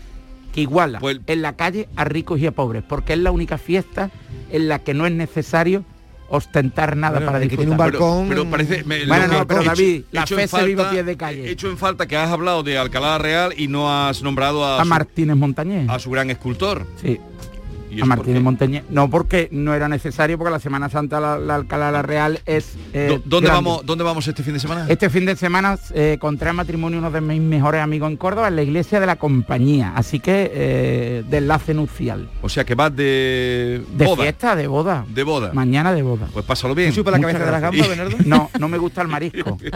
[0.52, 3.58] que iguala Pues en la calle a ricos y a pobres, porque es la única
[3.58, 4.10] fiesta
[4.50, 5.84] en la que no es necesario
[6.28, 8.00] ostentar nada Bueno, para el que tiene un disfrutar.
[8.00, 8.84] balcón- Pero, pero parece...
[8.84, 11.02] me- Bueno, no, que- pero hecho- David, la hecho fe se vive a falta- pie
[11.04, 11.46] de calle.
[11.46, 14.80] He hecho en falta que has hablado de Alcalá Real y no has nombrado a,
[14.80, 15.88] A su, Martínez Montañés.
[15.90, 16.86] a su gran escultor.
[17.02, 17.20] Sí.
[17.98, 18.42] ¿Y a Martínez qué?
[18.44, 18.82] Montañés.
[18.90, 22.74] No, porque no era necesario, porque la Semana Santa la, la Alcalá la Real es...
[22.92, 23.48] eh, ¿Dónde, grande.
[23.68, 24.86] vamos, ¿Dónde vamos este fin de semana?
[24.88, 28.56] Este fin de semana eh, contrae matrimonio uno de mis mejores amigos en Córdoba, en
[28.56, 29.92] la iglesia de la compañía.
[29.94, 32.28] Así que eh, de enlace nupcial.
[32.42, 34.22] O sea que vas de, De boda.
[34.22, 35.04] fiesta, de boda.
[35.08, 35.52] De boda.
[35.52, 36.28] Mañana de boda.
[36.32, 36.92] Pues pásalo bien.
[36.94, 37.88] ¿Tú la Muchas cabeza de las gracias.
[37.88, 38.24] gambas, Bernardo?
[38.32, 39.58] No, no me gusta el marisco.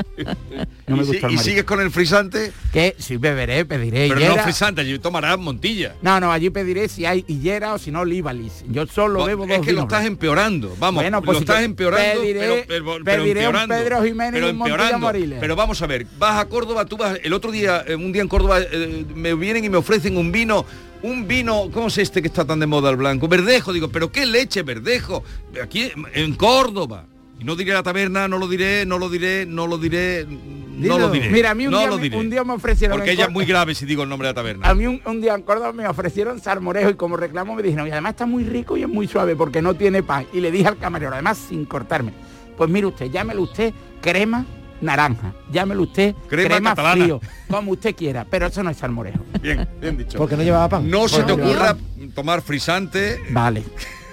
[0.87, 1.42] No me ¿Y, si- gusta el y marisco.
[1.44, 2.52] sigues con el frisante?
[2.72, 4.37] Que si beberé, pediré Pero higuera.
[4.37, 5.94] no frisante, allí tomarás Montilla.
[6.02, 8.64] No, no, allí pediré si hay hillera o si no líbalis.
[8.69, 10.07] Yo solo bebo es que lo estás blancos.
[10.07, 13.75] empeorando, vamos, Bueno, pues lo si estás empeorando, pediré- pero, pero- pero pediré un empeorando,
[13.75, 14.99] Pedro Jiménez empeorando.
[14.99, 15.38] Moriles.
[15.40, 18.23] Pero vamos a ver, vas a Córdoba, tú vas, el otro día, eh, un día
[18.23, 20.64] en Córdoba, eh, me vienen y me ofrecen un vino,
[21.03, 23.29] un vino, ¿cómo es este que está tan de moda el blanco?
[23.29, 25.23] Verdejo, digo, pero qué leche, verdejo,
[25.62, 27.05] aquí en Córdoba.
[27.38, 30.99] Y no diré la taberna, no lo diré, no lo diré, no lo diré, no
[30.99, 31.29] lo diré.
[31.31, 32.16] Mira, a mí un, no día, lo me- diré.
[32.16, 32.96] un día me ofrecieron...
[32.96, 34.68] Porque ella es muy grave si digo el nombre de la taberna.
[34.68, 37.87] A mí un, un día en Córdoba me ofrecieron salmorejo y como reclamo me dijeron,
[37.87, 40.27] y además está muy rico y es muy suave porque no tiene pan.
[40.33, 42.12] Y le dije al camarero, además sin cortarme,
[42.57, 44.46] pues mire usted, llámelo usted crema
[44.81, 47.03] naranja, llámelo usted Crema crema, catalana.
[47.05, 49.25] frío, como usted quiera, pero eso no es salmorejo.
[49.42, 50.16] Bien, bien dicho.
[50.18, 50.88] Porque no llevaba pan.
[50.90, 51.77] No se te ocurra
[52.14, 53.62] tomar frisante, Vale.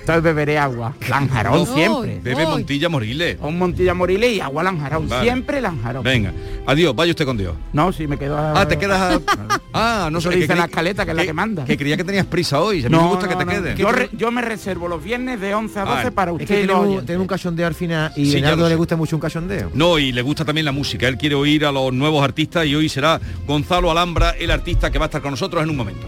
[0.03, 1.65] Entonces beberé agua, lanjarón No.
[1.65, 2.19] siempre.
[2.21, 3.37] bebe Montilla Moriles.
[3.39, 5.23] Un Montilla Moriles y agua lanjarón, Vale.
[5.23, 6.03] siempre lanjarón.
[6.03, 6.33] Venga,
[6.65, 7.55] adiós, vaya usted con Dios.
[7.71, 8.59] No, si me quedo a...
[8.59, 9.59] Ah, te quedas a...
[9.75, 10.29] Ah, no sé.
[10.29, 11.65] dice que la escaleta, que es la que manda.
[11.65, 12.85] Que creía que tenías prisa hoy.
[12.85, 13.51] A mí me gusta que te no.
[13.51, 13.75] quedes.
[13.75, 16.47] Yo, re- yo me reservo los viernes de 11 a 12 Ah, para Es usted
[16.55, 19.71] que y los tenemos, un cachondeo al final y Sí, le gusta mucho un cachondeo.
[19.73, 21.07] No, y le gusta también la música.
[21.07, 24.99] Él quiere oír a los nuevos artistas y hoy será Gonzalo Alhambra, el artista que
[24.99, 26.05] va a estar con nosotros en un momento.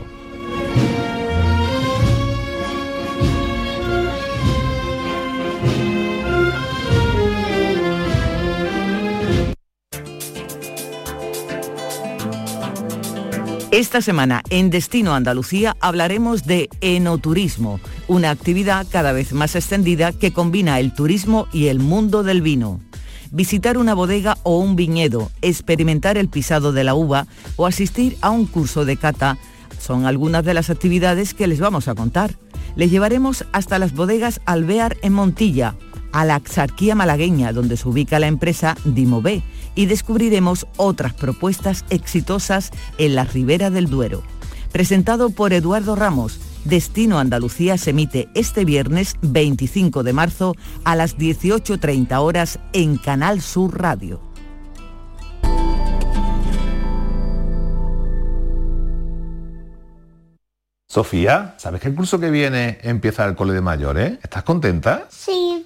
[13.76, 20.32] Esta semana en Destino Andalucía hablaremos de enoturismo, una actividad cada vez más extendida que
[20.32, 22.80] combina el turismo y el mundo del vino.
[23.32, 28.30] Visitar una bodega o un viñedo, experimentar el pisado de la uva o asistir a
[28.30, 29.38] un curso de cata
[29.78, 32.40] son algunas de las actividades que les vamos a contar.
[32.78, 35.76] Les llevaremos hasta las bodegas Alvear en Montilla,
[36.14, 39.44] a la Axarquía malagueña, donde se ubica la empresa Dimové,
[39.76, 44.24] y descubriremos otras propuestas exitosas en la Ribera del Duero.
[44.72, 51.18] Presentado por Eduardo Ramos, Destino Andalucía se emite este viernes 25 de marzo a las
[51.18, 54.20] 18.30 horas en Canal Sur Radio.
[60.96, 64.18] Sofía, ¿sabes que el curso que viene empieza el cole de mayores?
[64.24, 65.08] ¿Estás contenta?
[65.10, 65.66] Sí,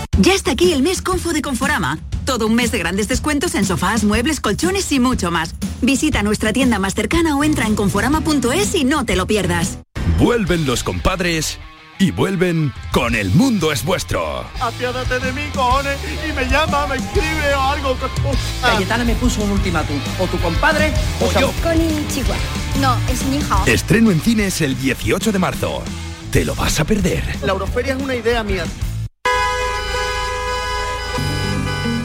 [0.17, 1.97] Ya está aquí el mes Confo de Conforama.
[2.25, 5.55] Todo un mes de grandes descuentos en sofás, muebles, colchones y mucho más.
[5.81, 9.79] Visita nuestra tienda más cercana o entra en conforama.es y no te lo pierdas.
[10.19, 11.57] Vuelven los compadres
[11.97, 14.45] y vuelven con El Mundo es Vuestro.
[14.59, 15.97] Apiádate de mí, cojones,
[16.27, 17.97] y me llama, me escribe o algo.
[18.61, 19.97] Cayetana me puso un ultimátum.
[20.19, 21.51] O tu compadre o yo.
[21.63, 21.77] Con
[22.09, 22.37] Chihuahua.
[22.79, 23.63] No, es mi hija.
[23.65, 25.83] Estreno en cines el 18 de marzo.
[26.31, 27.23] Te lo vas a perder.
[27.43, 28.65] La Euroferia es una idea mía.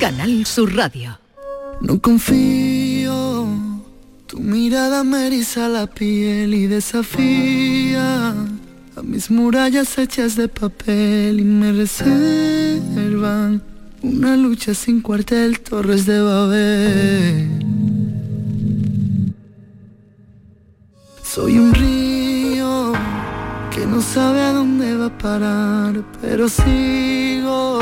[0.00, 1.18] Canal Sur Radio.
[1.80, 3.48] No confío,
[4.28, 11.44] tu mirada me eriza la piel y desafía a mis murallas hechas de papel y
[11.44, 13.60] me reservan
[14.02, 17.48] una lucha sin cuartel, torres de Babel.
[21.24, 22.92] Soy un río
[23.74, 27.80] que no sabe a dónde va a parar, pero sigo.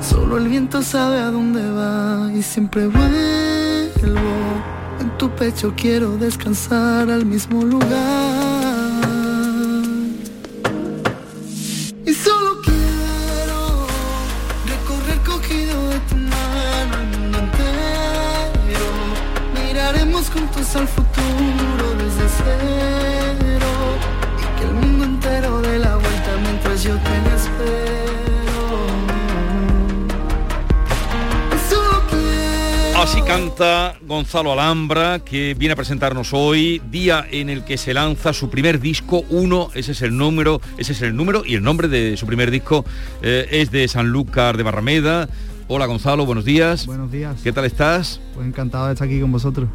[0.00, 4.20] Solo el viento sabe a dónde va y siempre vuelvo.
[5.00, 7.88] En tu pecho quiero descansar al mismo lugar.
[12.06, 13.86] Y solo quiero
[14.66, 17.78] recorrer cogido de tu mano el mundo entero.
[20.10, 23.17] Vamos juntos al futuro desde cero
[33.28, 38.48] canta Gonzalo Alhambra, que viene a presentarnos hoy, día en el que se lanza su
[38.48, 42.16] primer disco, uno, ese es el número, ese es el número y el nombre de
[42.16, 42.86] su primer disco
[43.20, 45.28] eh, es de Sanlúcar de Barrameda.
[45.66, 46.86] Hola Gonzalo, buenos días.
[46.86, 47.38] Buenos días.
[47.44, 48.18] ¿Qué tal estás?
[48.34, 49.68] Pues encantado de estar aquí con vosotros.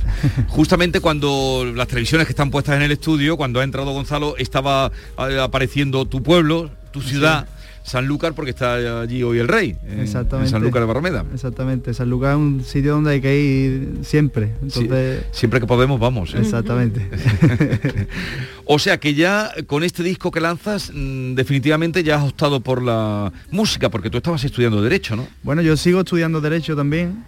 [0.46, 4.92] Justamente cuando las televisiones que están puestas en el estudio, cuando ha entrado Gonzalo, estaba
[5.28, 7.48] eh, apareciendo tu pueblo, tu ciudad,
[7.90, 10.46] Sanlúcar, porque está allí hoy el rey, en- Exactamente.
[10.48, 11.24] en Sanlúcar de Barrameda.
[11.34, 11.92] Exactamente.
[11.92, 14.52] San Lucas es un sitio donde hay que ir siempre.
[14.68, 16.32] Sí, Entonces, siempre que podemos vamos.
[16.34, 16.38] ¿eh?
[16.40, 17.08] Exactamente.
[18.64, 22.82] o sea que ya con este disco que lanzas, mm, definitivamente ya has optado por
[22.82, 25.26] la música, porque tú estabas estudiando Derecho, ¿no?
[25.42, 27.24] Bueno, yo sigo estudiando Derecho también.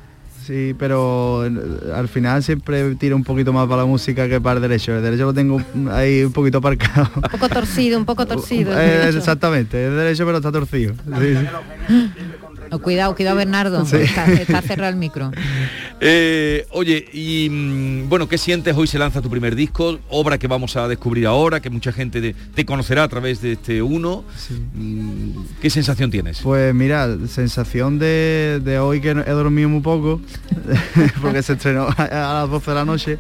[0.47, 1.51] Sí, pero eh,
[1.95, 4.97] al final siempre tiro un poquito más para la música que para el derecho.
[4.97, 7.09] El derecho lo tengo ahí un poquito aparcado.
[7.17, 8.73] Un poco torcido, un poco torcido.
[8.73, 10.95] el Eh, exactamente, es derecho pero está torcido.
[10.95, 12.11] Sí, sí.
[12.75, 13.85] Oh, cuidado, cuidado Bernardo.
[13.85, 13.97] Sí.
[13.97, 15.31] Está, está cerrado el micro.
[16.05, 18.75] Eh, oye, y mm, bueno, ¿qué sientes?
[18.77, 22.21] Hoy se lanza tu primer disco, obra que vamos a descubrir ahora, que mucha gente
[22.21, 24.25] de- te conocerá a través de este uno.
[24.75, 26.41] Mm, ¿Qué sensación tienes?
[26.41, 30.21] Pues mira, sensación de, de hoy que he dormido muy poco,
[31.23, 32.09] porque se estrenó a,
[32.43, 33.19] las 12 de la noche.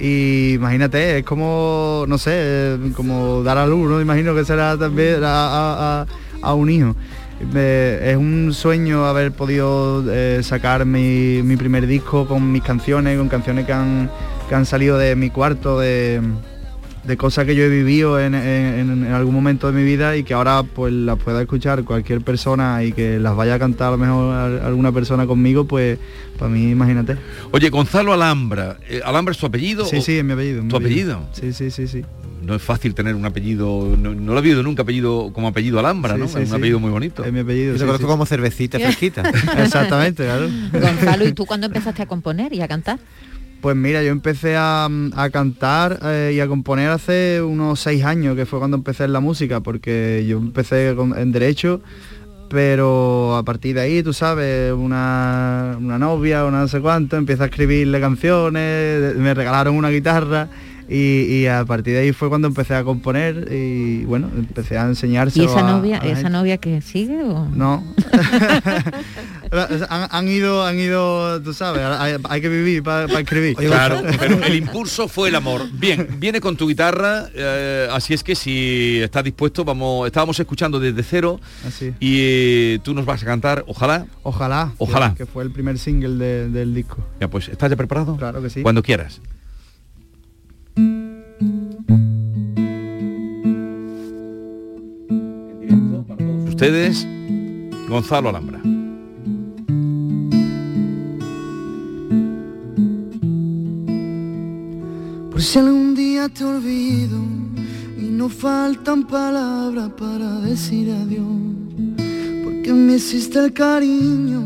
[0.00, 4.00] Y imagínate, es como, no sé, eh, como dar a luz, ¿no?
[4.00, 6.06] Imagino que será también a, a- a-
[6.40, 6.96] a un hijo.
[7.38, 13.28] Es un sueño haber podido eh, sacar mi, mi primer disco con mis canciones, con
[13.28, 14.10] canciones que han,
[14.48, 16.22] que han salido de mi cuarto, de,
[17.06, 20.24] de cosas que yo he vivido en, en- en algún momento de mi vida y
[20.24, 23.90] que ahora pues las pueda escuchar cualquier persona y que las vaya a cantar a
[23.92, 25.98] lo mejor alguna persona conmigo, pues
[26.38, 27.16] para mí imagínate.
[27.52, 29.84] Oye, Gonzalo Alhambra, eh, ¿Alhambra es tu apellido?
[29.86, 30.62] Sí, o- sí, es mi apellido.
[30.62, 31.20] mi ¿Tu apellido?
[31.32, 32.04] Sí, sí, sí, sí.
[32.42, 35.80] No es fácil tener un apellido, no, no lo he habido nunca apellido como apellido
[35.80, 36.28] Alhambra, Sí, ¿no?
[36.28, 36.54] sí, es un sí.
[36.54, 37.24] apellido muy bonito.
[37.24, 37.72] Es mi apellido.
[37.72, 38.10] Yo sí, te conozco sí.
[38.10, 39.22] como cervecita fresquita.
[39.58, 40.48] Exactamente, claro.
[40.72, 42.98] Gonzalo, ¿y tú cuándo empezaste a componer y a cantar?
[43.66, 48.36] Pues mira, yo empecé a, a cantar eh, y a componer hace unos seis años,
[48.36, 51.80] que fue cuando empecé en la música, porque yo empecé en derecho,
[52.48, 57.42] pero a partir de ahí, tú sabes, una, una novia, una no sé cuánto, empieza
[57.42, 60.48] a escribirle canciones, me regalaron una guitarra
[60.88, 64.84] y, y a partir de ahí fue cuando empecé a componer y bueno, empecé a
[64.86, 65.40] enseñarse.
[65.42, 67.48] ¿Y esa novia, esa novia que sigue o...?
[67.54, 67.82] No.
[69.88, 73.56] han, han ido, han ido, tú sabes, hay, hay que vivir para escribir.
[73.56, 75.62] Claro, pero el impulso fue el amor.
[75.72, 80.78] Bien, viene con tu guitarra, eh, así es que si estás dispuesto, vamos, estábamos escuchando
[80.80, 81.92] desde cero Así.
[82.00, 84.06] y eh, tú nos vas a cantar, ojalá.
[84.22, 84.72] Ojalá.
[84.78, 85.10] Ojalá.
[85.10, 86.98] Que, que fue el primer single de- del disco.
[87.20, 88.16] Ya pues, ¿estás ya preparado?
[88.16, 88.62] Claro que sí.
[88.62, 89.20] Cuando quieras.
[96.56, 97.06] Ustedes,
[97.86, 98.62] Gonzalo Alhambra.
[105.30, 107.18] Por si algún día te olvido
[107.98, 111.26] y no faltan palabras para decir adiós,
[112.42, 114.42] porque me hiciste el cariño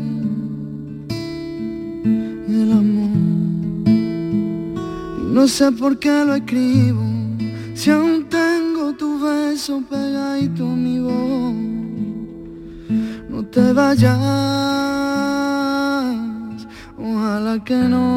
[2.45, 3.17] y el amor.
[3.87, 7.05] Y no sé por qué lo escribo,
[7.73, 10.90] si aún tengo tu beso pegadito a te
[13.81, 14.17] vayas,
[16.97, 18.09] ojalá que no.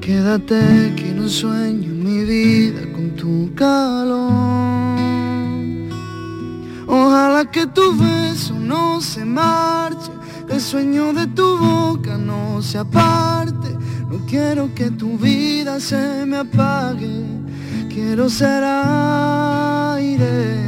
[0.00, 0.60] Quédate
[0.96, 4.32] que no sueño mi vida con tu calor.
[6.86, 10.10] Ojalá que tu beso no se marche,
[10.48, 13.68] el sueño de tu boca no se aparte.
[14.10, 17.16] No quiero que tu vida se me apague,
[17.92, 18.62] quiero ser
[19.94, 20.67] aire.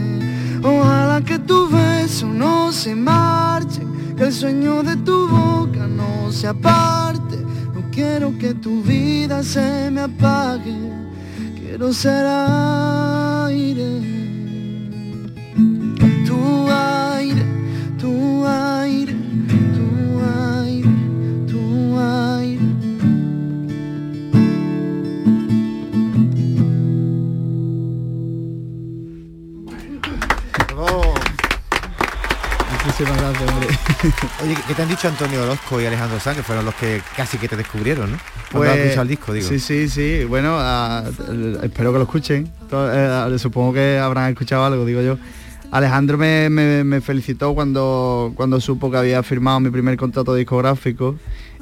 [0.63, 3.81] Ojalá que tu beso no se marche,
[4.17, 7.37] que el sueño de tu boca no se aparte.
[7.75, 10.77] No quiero que tu vida se me apague,
[11.59, 14.00] quiero ser aire.
[34.45, 37.37] Oye, ¿qué te han dicho Antonio Orozco y Alejandro Sanz, que fueron los que casi
[37.39, 38.19] que te descubrieron, ¿no?
[38.51, 39.49] Cuando has escuchado el disco, digo.
[39.49, 40.25] Pues, Sí, sí, sí.
[40.25, 40.59] Bueno,
[41.63, 42.51] espero que lo escuchen.
[42.73, 45.19] Eh, supongo que habrán escuchado algo, digo yo.
[45.71, 51.15] Alejandro me, me- me felicitó cuando, cuando supo que había firmado mi primer contrato discográfico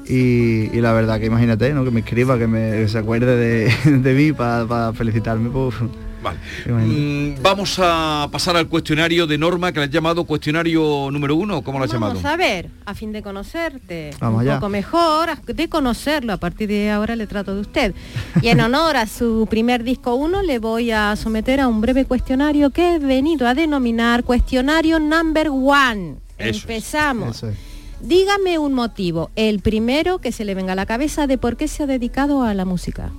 [0.09, 1.85] Y, y la verdad que imagínate, ¿no?
[1.85, 5.51] Que me escriba, que, me, que se acuerde de, de mí para felicitarme.
[5.51, 5.75] Pues,
[6.23, 6.39] Vale.
[6.67, 11.63] Mm, vamos a pasar al cuestionario de Norma, que le has llamado cuestionario número uno,
[11.63, 12.15] ¿cómo lo has llamado?
[12.15, 14.59] Vamos a ver, a fin de conocerte Vamos un allá.
[14.59, 17.95] poco mejor, de conocerlo, a partir de ahora le trato de usted.
[18.43, 22.05] Y en honor a su primer disco uno, le voy a someter a un breve
[22.05, 26.17] cuestionario que he venido a denominar cuestionario number one.
[26.37, 27.37] Eso es, Empezamos.
[27.37, 27.57] eso es.
[28.01, 31.67] Dígame un motivo, el primero que se le venga a la cabeza de por qué
[31.67, 33.11] se ha dedicado a la música.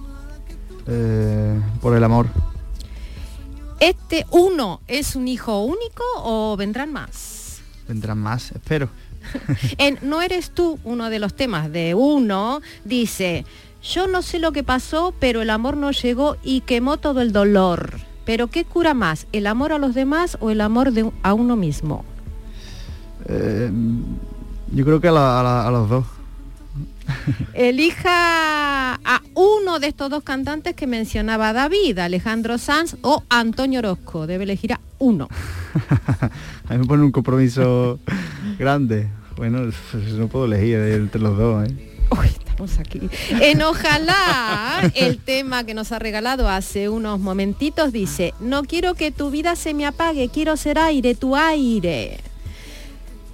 [0.87, 2.27] Eh, por el amor.
[3.79, 7.61] ¿Este uno es un hijo único o vendrán más?
[7.87, 8.89] Vendrán más, espero.
[9.77, 13.45] En No eres tú, uno de los temas de uno, dice,
[13.83, 17.31] yo no sé lo que pasó, pero el amor no llegó y quemó todo el
[17.31, 17.99] dolor.
[18.25, 19.27] Pero ¿qué cura más?
[19.31, 22.05] ¿El amor a los demás o el amor de, a uno mismo?
[23.27, 23.71] Eh,
[24.73, 26.05] yo creo que a, la- a la- a los dos.
[27.53, 34.27] Elija a uno de estos dos cantantes que mencionaba David, Alejandro Sanz o Antonio Orozco.
[34.27, 35.27] Debe elegir a uno.
[36.69, 37.99] A mí me pone un compromiso
[38.57, 39.09] grande.
[39.35, 39.71] Bueno,
[40.17, 41.67] no puedo elegir entre los dos.
[41.67, 41.89] ¿eh?
[42.25, 43.01] Estamos aquí.
[43.29, 49.11] En Ojalá, el tema que nos ha regalado hace unos momentitos dice, no quiero que
[49.11, 52.19] tu vida se me apague, quiero ser aire, tu aire.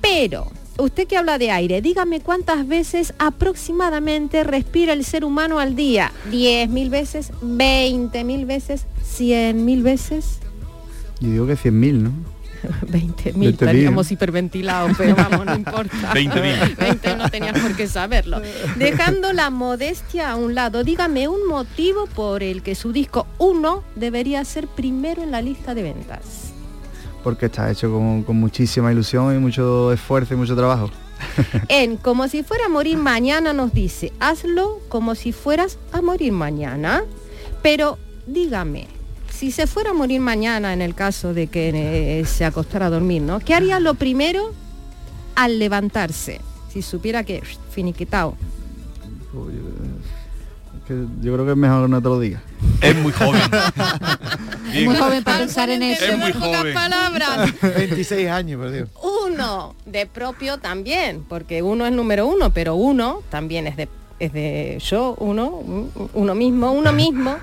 [0.01, 5.75] Pero, usted que habla de aire, dígame cuántas veces aproximadamente respira el ser humano al
[5.75, 6.11] día.
[6.31, 7.31] ¿10 mil veces?
[7.41, 8.85] ¿20 mil veces?
[9.17, 10.39] ¿100 mil veces?
[11.19, 12.11] Yo digo que 100.000, ¿no?
[12.89, 15.95] 20 mil, 20.000, estaríamos hiperventilados, pero vamos, no importa.
[16.13, 16.75] 20.000.
[16.77, 18.41] 20 no tenías por qué saberlo.
[18.77, 23.83] Dejando la modestia a un lado, dígame un motivo por el que su disco 1
[23.95, 26.54] debería ser primero en la lista de ventas.
[27.25, 30.91] Porque está hecho con, con muchísima ilusión y mucho esfuerzo y mucho trabajo.
[31.69, 36.31] En Como si fuera a morir mañana nos dice, hazlo como si fueras a morir
[36.31, 37.03] mañana.
[37.63, 37.97] Pero
[38.27, 38.87] dígame,
[39.31, 42.89] si se fuera a morir mañana en el caso de que eh, se acostara a
[42.89, 43.39] dormir, ¿no?
[43.39, 44.53] ¿Qué haría lo primero
[45.35, 46.41] al levantarse?
[46.71, 48.35] Si supiera que finiquitado.
[50.87, 52.41] Que yo creo que es mejor que no te lo diga.
[52.81, 53.41] Es muy joven.
[54.73, 56.03] Es muy joven para pensar en eso.
[56.03, 56.73] Es muy Pocas joven.
[56.73, 57.53] palabras.
[57.61, 58.89] 26 años, por Dios.
[59.25, 63.87] Uno de propio también, porque uno es número uno, pero uno también es de,
[64.19, 65.47] es de yo, uno,
[66.13, 67.37] uno mismo, uno mismo.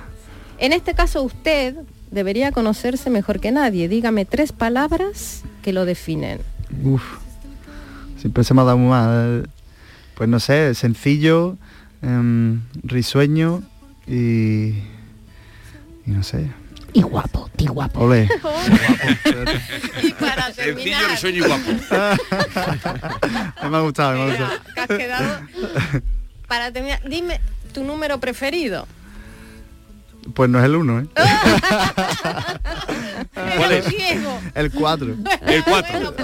[0.58, 1.74] En este caso usted
[2.10, 3.88] debería conocerse mejor que nadie.
[3.88, 6.40] Dígame tres palabras que lo definen.
[6.84, 7.02] Uf,
[8.18, 9.48] siempre se me ha dado mal.
[10.16, 11.56] Pues no sé, sencillo,
[12.02, 13.62] em, risueño
[14.06, 14.74] y...
[16.06, 16.50] y no sé.
[16.92, 18.00] Y guapo, y guapo.
[18.00, 18.24] Ole.
[20.02, 21.70] y para Sencillo, risueño y guapo.
[23.70, 24.50] me ha gustado, me ha gustado.
[24.74, 25.40] ¿Qué has quedado?
[26.46, 27.40] Para terminar, dime
[27.72, 28.86] tu número preferido.
[30.34, 31.06] Pues no es el uno, ¿eh?
[33.56, 33.86] ¿Cuál es?
[34.54, 35.16] El 4.
[35.46, 36.14] El 4.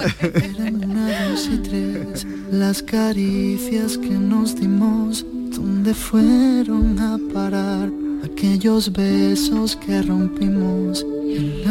[0.83, 5.26] Una, dos y tres, las caricias que nos dimos,
[5.59, 7.91] ¿dónde fueron a parar?
[8.25, 11.65] Aquellos besos que rompimos, el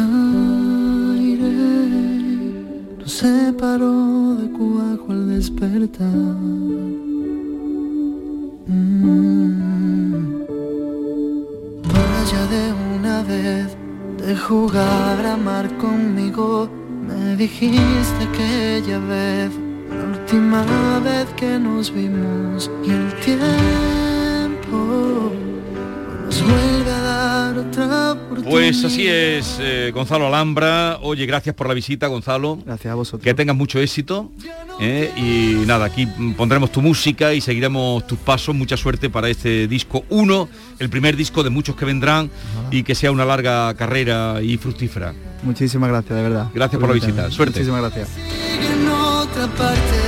[1.16, 1.52] aire
[2.98, 6.36] nos separó de cuajo al despertar.
[8.66, 9.24] Mm.
[11.92, 12.64] Vaya de
[12.98, 13.76] una vez
[14.18, 16.68] de jugar a amar conmigo.
[17.06, 19.50] Me dijiste aquella vez,
[20.30, 23.42] última vez que nos vimos y el tiempo
[26.26, 28.50] nos vuelve a dar otra oportunidad.
[28.50, 30.98] Pues así es, eh, Gonzalo Alhambra.
[31.00, 32.58] Oye, gracias por la visita, Gonzalo.
[32.66, 33.22] Gracias a vosotros.
[33.22, 34.30] Que tengas mucho éxito.
[34.78, 35.10] ¿eh?
[35.16, 36.06] Y nada, aquí
[36.36, 38.54] pondremos tu música y seguiremos tus pasos.
[38.54, 40.48] Mucha suerte para este disco 1,
[40.78, 42.30] el primer disco de muchos que vendrán
[42.70, 45.14] y que sea una larga carrera y fructífera.
[45.42, 46.48] Muchísimas gracias, de verdad.
[46.52, 47.30] Gracias por la visita.
[47.30, 47.60] Suerte.
[47.60, 48.10] Muchísimas gracias.
[49.56, 50.07] parte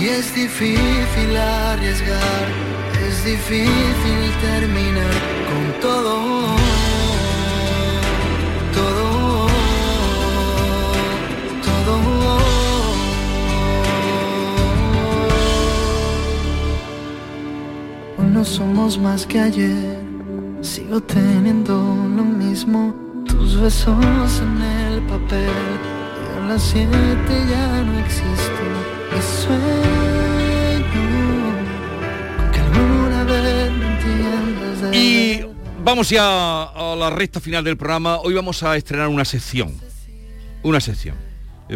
[0.00, 2.46] y es difícil arriesgar,
[3.08, 5.14] es difícil terminar
[5.48, 6.56] con todo,
[8.72, 9.48] todo,
[11.64, 12.38] todo.
[18.18, 19.98] Hoy no somos más que ayer,
[20.60, 21.72] sigo teniendo
[22.16, 22.94] lo mismo,
[23.26, 25.50] tus besos en el papel.
[26.22, 28.77] Y a las siete ya no existo
[29.16, 30.88] y sueño
[32.36, 35.46] con que alguna vez me entiendas de Y
[35.82, 38.18] vamos ya a la recta final del programa.
[38.18, 39.74] Hoy vamos a estrenar una sección.
[40.62, 41.16] Una sección.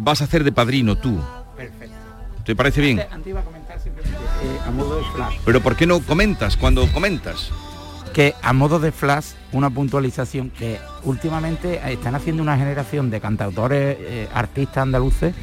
[0.03, 1.19] Vas a hacer de padrino tú.
[1.57, 1.95] Perfecto.
[2.45, 3.01] ¿Te parece bien?
[3.11, 5.35] Antes iba a comentar simplemente, eh, a modo de flash.
[5.45, 7.51] Pero ¿por qué no comentas cuando comentas?
[8.13, 13.97] que a modo de flash, una puntualización que últimamente están haciendo una generación de cantautores,
[13.99, 15.35] eh, artistas andaluces,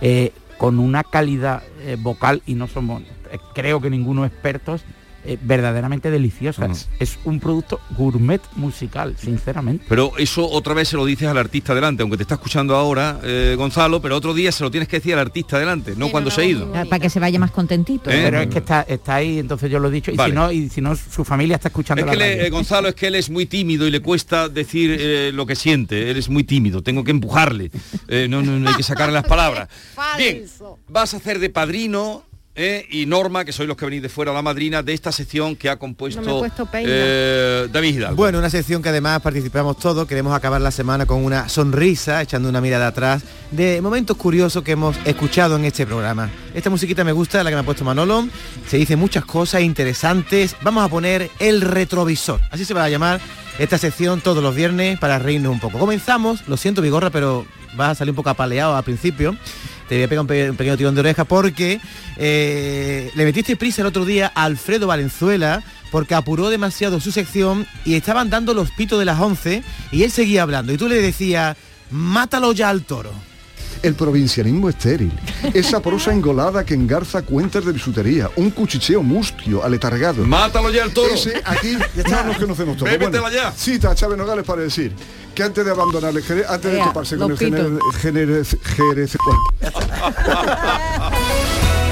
[0.00, 0.32] eh,
[0.62, 4.84] con una calidad eh, vocal y no somos, eh, creo que ninguno expertos,
[5.24, 6.88] eh, verdaderamente deliciosas.
[6.98, 9.84] Es un producto gourmet musical, sinceramente.
[9.88, 13.20] Pero eso otra vez se lo dices al artista delante, aunque te está escuchando ahora
[13.22, 16.30] eh, Gonzalo, pero otro día se lo tienes que decir al artista delante, no cuando
[16.30, 16.72] se ha ido.
[16.72, 18.10] Para que se vaya más contentito.
[18.10, 18.20] ¿Eh?
[18.24, 20.32] Pero es que está, está ahí, entonces yo lo he dicho, y Vale.
[20.32, 22.44] si no, y si no, su familia está escuchando Es la que le- radio.
[22.46, 25.54] eh, Gonzalo es que él es muy tímido y le cuesta decir eh, lo que
[25.56, 26.10] siente.
[26.10, 27.70] Él es muy tímido, tengo que empujarle.
[28.08, 29.68] Eh, no, no, no hay que sacarle las palabras.
[30.18, 30.44] Bien,
[30.88, 32.24] vas a hacer de padrino
[32.54, 35.56] eh, y Norma, que sois los que venís de fuera, la madrina de esta sección
[35.56, 36.42] que ha compuesto No
[36.74, 38.16] eh, David Hidalgo.
[38.16, 42.48] Bueno, una sección que además participamos todos, queremos acabar la semana con una sonrisa, echando
[42.50, 46.30] una mirada atrás, de momentos curiosos que hemos escuchado en este programa.
[46.54, 48.28] Esta musiquita me gusta, la que me ha puesto Manolo,
[48.68, 53.20] se dice muchas cosas interesantes, vamos a poner el retrovisor, así se va a llamar
[53.58, 55.78] esta sección todos los viernes para reírnos un poco.
[55.78, 57.46] Comenzamos, lo siento Vigorra, pero
[57.76, 59.36] vas a salir un poco apaleado al principio.
[59.92, 61.78] Te voy a pegar un, pe- un pequeño tirón de oreja porque
[62.16, 67.66] eh, le metiste prisa el otro día a Alfredo Valenzuela porque apuró demasiado su sección
[67.84, 71.02] y estaban dando los pitos de las 11 y él seguía hablando y tú le
[71.02, 71.58] decías,
[71.90, 73.12] mátalo ya al toro.
[73.82, 75.10] El provincianismo estéril,
[75.52, 80.24] esa prosa engolada que engarza cuentas de bisutería, un cuchicheo mustio, aletargado.
[80.24, 81.12] Mátalo ya el toro.
[81.12, 81.76] Ese aquí
[82.10, 82.90] no nos conocemos todos.
[82.90, 83.50] Bébetela ya.
[83.52, 84.92] Cita a Chávez Nogales para decir
[85.34, 88.56] que antes de abandonar el antes de toparse con el Jerez-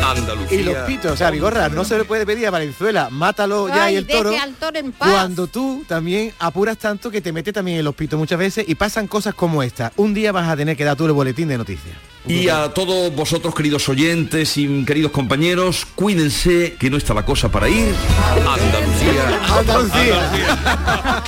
[0.05, 0.47] Andalucía.
[0.61, 3.91] Y los pitos, o sea, Vigorra, no se le puede pedir a Valenzuela, mátalo ya
[3.91, 4.31] y el toro.
[4.31, 5.11] deje al toro en paz.
[5.11, 8.75] Cuando tú también apuras tanto que te metes también en los pitos muchas veces y
[8.75, 9.93] pasan cosas como esta.
[9.97, 11.97] Un día vas a tener que dar tú el boletín de noticias.
[12.27, 17.51] Y a todos vosotros, queridos oyentes y queridos compañeros, cuídense que no está la cosa
[17.51, 17.95] para ir.
[18.37, 19.59] Andalucía.
[19.59, 21.23] Andalucía.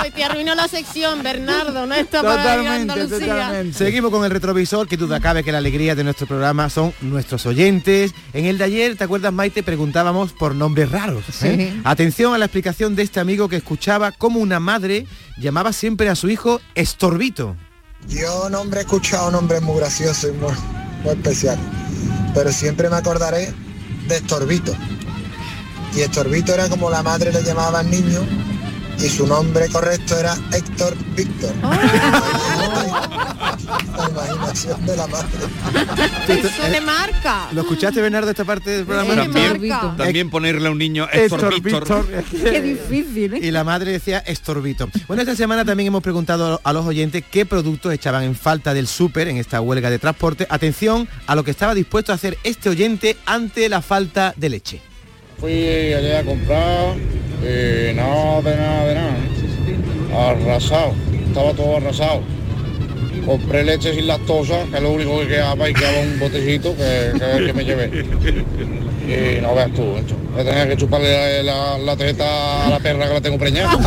[0.00, 3.64] Ay, te arruinó la sección, Bernardo, no está para ir a Andalucía.
[3.72, 7.46] Seguimos con el retrovisor, que duda cabe que la alegría de nuestro programa son nuestros
[7.46, 8.12] oyentes.
[8.32, 9.62] En el de ayer, ¿te acuerdas, Maite?
[9.62, 11.24] Preguntábamos por nombres raros.
[11.42, 11.72] ¿eh?
[11.72, 11.80] Sí.
[11.84, 15.06] Atención a la explicación de este amigo que escuchaba cómo una madre
[15.38, 17.56] llamaba siempre a su hijo Estorbito.
[18.08, 20.52] Yo nombre he escuchado nombres muy graciosos y muy,
[21.02, 21.64] muy especiales,
[22.34, 23.54] pero siempre me acordaré
[24.08, 24.74] de Estorbito.
[25.94, 28.20] Y Estorbito era como la madre le llamaba al niño
[29.02, 31.52] y su nombre correcto era Héctor Víctor.
[33.96, 35.28] La imaginación de la madre.
[36.28, 37.48] Eso le marca.
[37.52, 39.14] ¿Lo escuchaste, Bernardo, esta parte del programa?
[39.14, 39.94] También, marca.
[39.96, 42.06] también ponerle a un niño Héctor Víctor.
[42.30, 43.40] Qué difícil, ¿eh?
[43.42, 44.88] Y la madre decía estorbito.
[45.08, 48.86] Bueno, esta semana también hemos preguntado a los oyentes qué productos echaban en falta del
[48.86, 50.46] súper en esta huelga de transporte.
[50.48, 54.91] Atención a lo que estaba dispuesto a hacer este oyente ante la falta de leche.
[55.42, 56.94] Fui allá a comprar,
[57.42, 60.30] eh, nada de nada de nada.
[60.30, 60.94] Arrasado,
[61.26, 62.22] estaba todo arrasado.
[63.26, 67.12] Compré leche sin lactosa, que es lo único que quedaba y quedaba un botecito que,
[67.18, 68.04] que, que me llevé.
[69.02, 70.16] Y no veas tú, hecho.
[70.32, 73.38] Voy a tener que chuparle la, la, la teta a la perra que la tengo
[73.38, 73.70] preñada.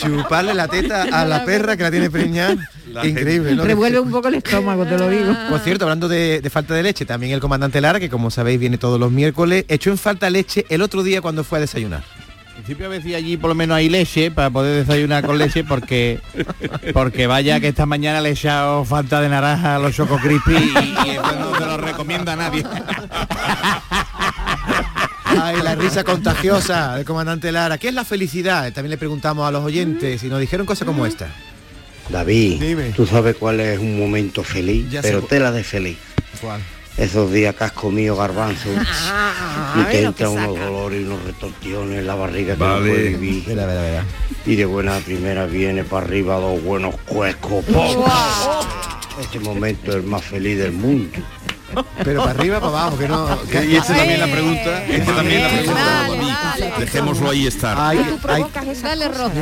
[0.00, 2.56] Chuparle la teta a la perra que la tiene preñada.
[3.02, 3.64] Increíble, ¿no?
[3.64, 5.32] Revuelve un poco el estómago, te lo digo.
[5.48, 8.60] Por cierto, hablando de, de falta de leche, también el comandante Lara, que como sabéis
[8.60, 12.04] viene todos los miércoles, echó en falta leche el otro día cuando fue a desayunar.
[12.56, 15.64] En principio a si allí por lo menos hay leche para poder desayunar con leche
[15.64, 16.20] porque
[16.94, 20.54] porque vaya que esta mañana le he echado falta de naranja a los Choco Crispy
[20.54, 22.64] y, y eso no se lo recomienda a nadie.
[25.24, 27.76] Ay, la risa contagiosa del comandante Lara.
[27.76, 28.72] ¿Qué es la felicidad?
[28.72, 31.28] También le preguntamos a los oyentes y nos dijeron cosas como esta.
[32.08, 32.90] David, Dime.
[32.90, 35.98] tú sabes cuál es un momento feliz, Ya pero tela de feliz.
[36.40, 36.60] ¿Cuál?
[36.96, 38.68] Esos días que has comido garbanzo
[39.76, 40.64] y te unos saca.
[40.66, 42.74] dolores y unos retortiones en la barriga que Vale.
[42.74, 43.58] no puedes vivir.
[44.46, 47.64] Y de buena primera viene para arriba dos buenos cuescos.
[47.64, 48.04] ¡pum!
[49.20, 51.18] Este momento es el más feliz del mundo.
[52.04, 53.42] Pero para arriba, para abajo, que no...
[53.50, 56.54] que- Y esta también la pregunta, esta también la pregunta.
[56.78, 57.76] Dejémoslo ahí estar.
[57.78, 58.88] Ay, Tú provocas esa.
[58.88, 59.32] Dale, Rosa.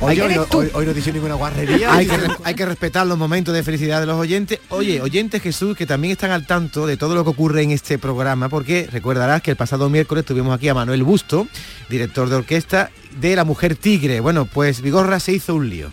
[0.00, 1.92] Hoy, hoy, hoy- hoy no dice ninguna guarrería.
[1.94, 4.60] Hay que, hay que respetar los momentos de felicidad de los oyentes.
[4.70, 7.98] Oye, oyentes Jesús, que también están al tanto de todo lo que ocurre en este
[7.98, 11.46] programa, porque recordarás que el pasado miércoles tuvimos aquí a Manuel Busto,
[11.88, 14.20] director de orquesta de La Mujer Tigre.
[14.20, 15.90] Bueno, pues Vigorra se hizo un lío.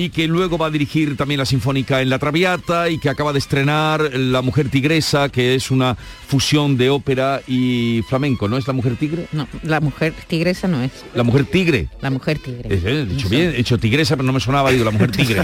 [0.00, 3.34] Y que luego va a dirigir también la Sinfónica en La Traviata y que acaba
[3.34, 8.66] de estrenar La Mujer Tigresa, que es una fusión de ópera y flamenco, ¿no es
[8.66, 9.26] La Mujer Tigre?
[9.32, 10.90] No, la mujer tigresa no es.
[11.14, 11.88] La Mujer Tigre.
[12.00, 12.74] La mujer tigre.
[12.74, 15.10] Eh, eh, He dicho bien, he hecho tigresa, pero no me sonaba, digo, la mujer
[15.10, 15.42] tigre.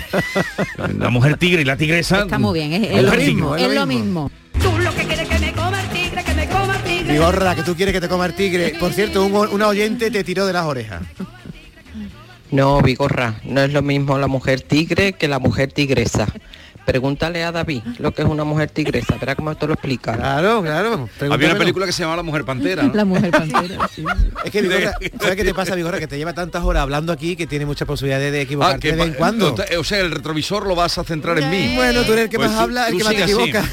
[0.99, 2.21] La mujer tigre y la tigresa.
[2.21, 3.27] Está muy bien, es, lo tigre.
[3.27, 4.31] mismo, es lo mismo.
[4.63, 7.13] Tú lo que quieres que me coma el tigre, que me coma el tigre.
[7.13, 8.75] Vigorra, que tú quieres que te coma el tigre.
[8.81, 11.03] Por cierto, un, una oyente te tiró de las orejas.
[12.51, 16.27] No, Vigorra, no es lo mismo la mujer tigre que la mujer tigresa.
[16.87, 20.17] Pregúntale a David lo que es una mujer tigresa, verá cómo te lo explica.
[20.17, 21.09] Claro, claro.
[21.31, 22.85] Había una película que se llamaba La Mujer Pantera.
[22.85, 22.95] ¿no?
[22.95, 24.05] La mujer pantera, sí.
[24.45, 25.99] Es que Vigorra, ¿sabes qué te pasa, Vigorra?
[25.99, 28.91] Que te lleva tantas horas hablando aquí que tiene muchas posibilidades de equivocarte Ah, que
[28.93, 29.55] de vez en cuando.
[29.79, 31.75] O sea, el retrovisor lo vas a centrar en mí.
[31.75, 33.33] Bueno, tú eres el que Pues más tú- habla, el que más te así.
[33.33, 33.65] equivoca.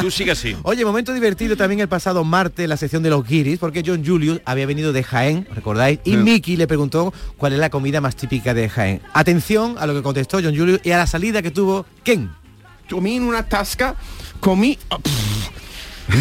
[0.00, 0.56] Tú sigue así.
[0.62, 4.40] Oye, momento divertido también el pasado martes, la sección de los guiris, porque John Julius
[4.44, 6.00] había venido de Jaén, ¿recordáis?
[6.04, 6.16] Y.
[6.16, 9.00] Mickey le preguntó cuál es la comida más típica de Jaén.
[9.14, 12.30] Atención a lo que contestó John Julius y a la salida que tuvo Ken.
[12.90, 13.94] Comí en una tasca,
[14.40, 15.48] comí ah, pff,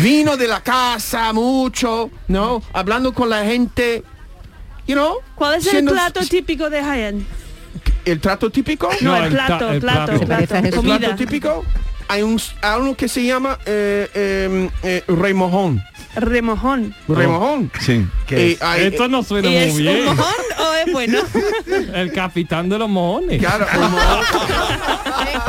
[0.01, 2.61] vino de la casa mucho, ¿no?
[2.73, 4.03] Hablando con la gente,
[4.87, 5.15] you know.
[5.35, 7.27] ¿Cuál es siendo- el plato típico de Jaén?
[8.05, 8.89] ¿El plato típico?
[9.01, 11.15] No, el plato, el plato, El plato, plato comida.
[11.15, 11.63] típico.
[12.09, 15.81] Hay un, hay uno que se llama eh, eh, eh, remojón.
[16.15, 16.93] Remojón.
[17.07, 17.71] Remojón.
[17.79, 18.03] Sí.
[18.31, 19.99] Eh, hay- Esto no suena ¿Y muy es bien.
[20.09, 21.19] un mojón o es bueno?
[21.93, 23.39] El capitán de los mojones.
[23.39, 23.65] Claro,
[25.33, 25.43] Es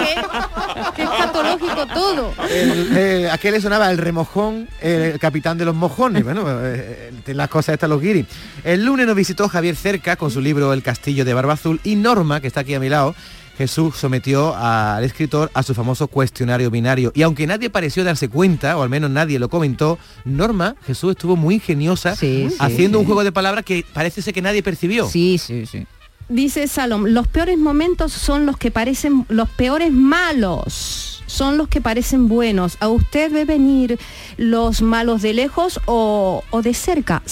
[0.94, 2.34] que, es patológico todo.
[2.50, 6.22] El- eh, ¿A qué le sonaba el remojón, el capitán de los mojones?
[6.24, 8.26] Bueno, eh, eh, las cosas están los guiris.
[8.64, 11.96] El lunes nos visitó Javier Cerca con su libro El castillo de Barba Azul y
[11.96, 13.14] Norma, que está aquí a mi lado.
[13.60, 17.12] Jesús sometió al escritor a su famoso cuestionario binario.
[17.14, 21.36] Y aunque nadie pareció darse cuenta, o al menos nadie lo comentó, Norma, Jesús estuvo
[21.36, 22.16] muy ingeniosa
[22.58, 25.06] haciendo un juego de palabras que parece ser que nadie percibió.
[25.06, 25.86] Sí, sí, sí.
[26.30, 31.82] Dice Salom, los peores momentos son los que parecen, los peores malos son los que
[31.82, 32.78] parecen buenos.
[32.80, 33.98] ¿A usted ve venir
[34.38, 37.22] los malos de lejos o, o de cerca?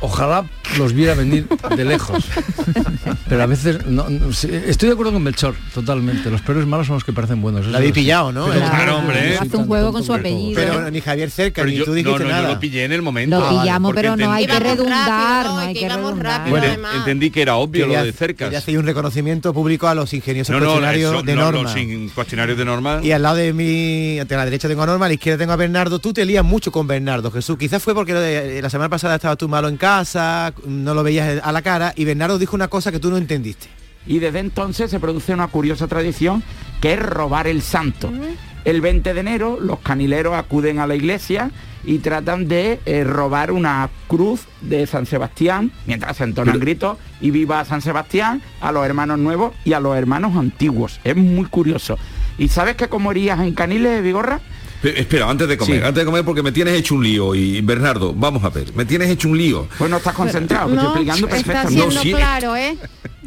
[0.00, 0.44] Ojalá
[0.78, 2.24] los viera venir de lejos.
[3.28, 6.30] Pero a veces no, no, sí, estoy de acuerdo con Melchor, totalmente.
[6.30, 7.62] Los peores malos son los que parecen buenos.
[7.62, 8.46] eso La habéis pillado, ¿no?
[8.46, 9.36] Pero- Claro, hombre.
[9.38, 10.60] Hace un juego con su apellido.
[10.60, 12.48] Pero ni Javier Cerca, Pero ni yo, tú dijiste no, no, nada.
[12.48, 13.38] yo lo pillé en el momento.
[13.40, 16.48] Lo Ah, pillamos, pero no hay que redundar, no hay que redundar.
[16.48, 18.44] Bueno, entendí que era obvio Quería- lo de cerca.
[18.44, 21.74] quería hacer un reconocimiento público a los ingeniosos No, no, cuestionarios eso- de no, Norma.
[22.14, 23.00] cuestionarios de norma.
[23.02, 25.52] Y al lado de mí, a la derecha tengo a Norma, a la izquierda tengo
[25.52, 25.98] a Bernardo.
[25.98, 27.58] Tú te lías mucho con Bernardo, Jesús.
[27.58, 29.87] Quizás fue porque la semana pasada estabas tú malo en casa,
[30.66, 33.68] no lo veías a la cara, y Bernardo dijo una cosa que tú no entendiste.
[34.06, 36.42] Y desde entonces se produce una curiosa tradición
[36.80, 38.10] que es robar el santo.
[38.64, 41.50] El 20 de enero los canileros acuden a la iglesia
[41.84, 47.30] y tratan de eh, robar una cruz de San Sebastián, mientras se entonan gritos y
[47.30, 51.00] viva San Sebastián a los hermanos nuevos y a los hermanos antiguos.
[51.04, 51.96] Es muy curioso.
[52.36, 54.40] ¿Y sabes qué comerías en Caniles, Vigorra?
[54.82, 55.86] Pe- Espera, antes de comer, Sí.
[55.86, 58.84] antes de comer porque me tienes hecho un lío y Bernardo, vamos a ver, me
[58.84, 59.68] tienes hecho un lío.
[59.76, 61.72] Pues no estás concentrado, que estoy explicando está perfectamente.
[61.80, 62.10] siendo No, sí.
[62.12, 62.78] claro, ¿eh?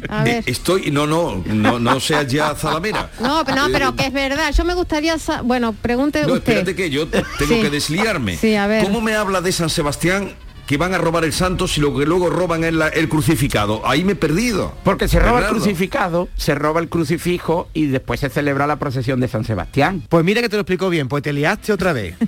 [0.08, 0.42] A ver.
[0.46, 3.10] Estoy, no, no, no, no seas ya zalamera.
[3.20, 4.52] No, pero, no, pero Eh, que es verdad.
[4.52, 6.38] Yo me gustaría, bueno, pregunte No, usted.
[6.52, 7.60] espérate que yo tengo Sí.
[7.60, 8.36] que desliarme.
[8.36, 8.82] Sí, a ver.
[8.84, 10.32] ¿Cómo me habla de San Sebastián
[10.72, 13.82] que van a robar el santo si lo que luego roban es la- el crucificado?
[13.86, 14.72] Ahí me he perdido.
[14.84, 19.20] Porque se roba el crucificado, se roba el crucifijo y después se celebra la procesión
[19.20, 20.02] de San Sebastián.
[20.08, 22.14] Pues mira que te lo explico bien, pues te liaste otra vez.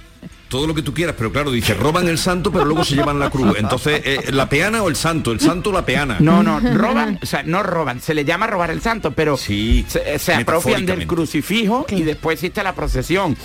[0.50, 3.18] Todo lo que tú quieras, pero claro, dice, roban el santo, pero luego se llevan
[3.18, 3.56] la cruz.
[3.58, 5.32] Entonces, eh, ¿la peana o el santo?
[5.32, 6.18] El santo o la peana.
[6.20, 9.84] No, no, roban, o sea, no roban, se le llama robar el santo, pero se,
[10.18, 13.36] se apropian del crucifijo y después existe la procesión.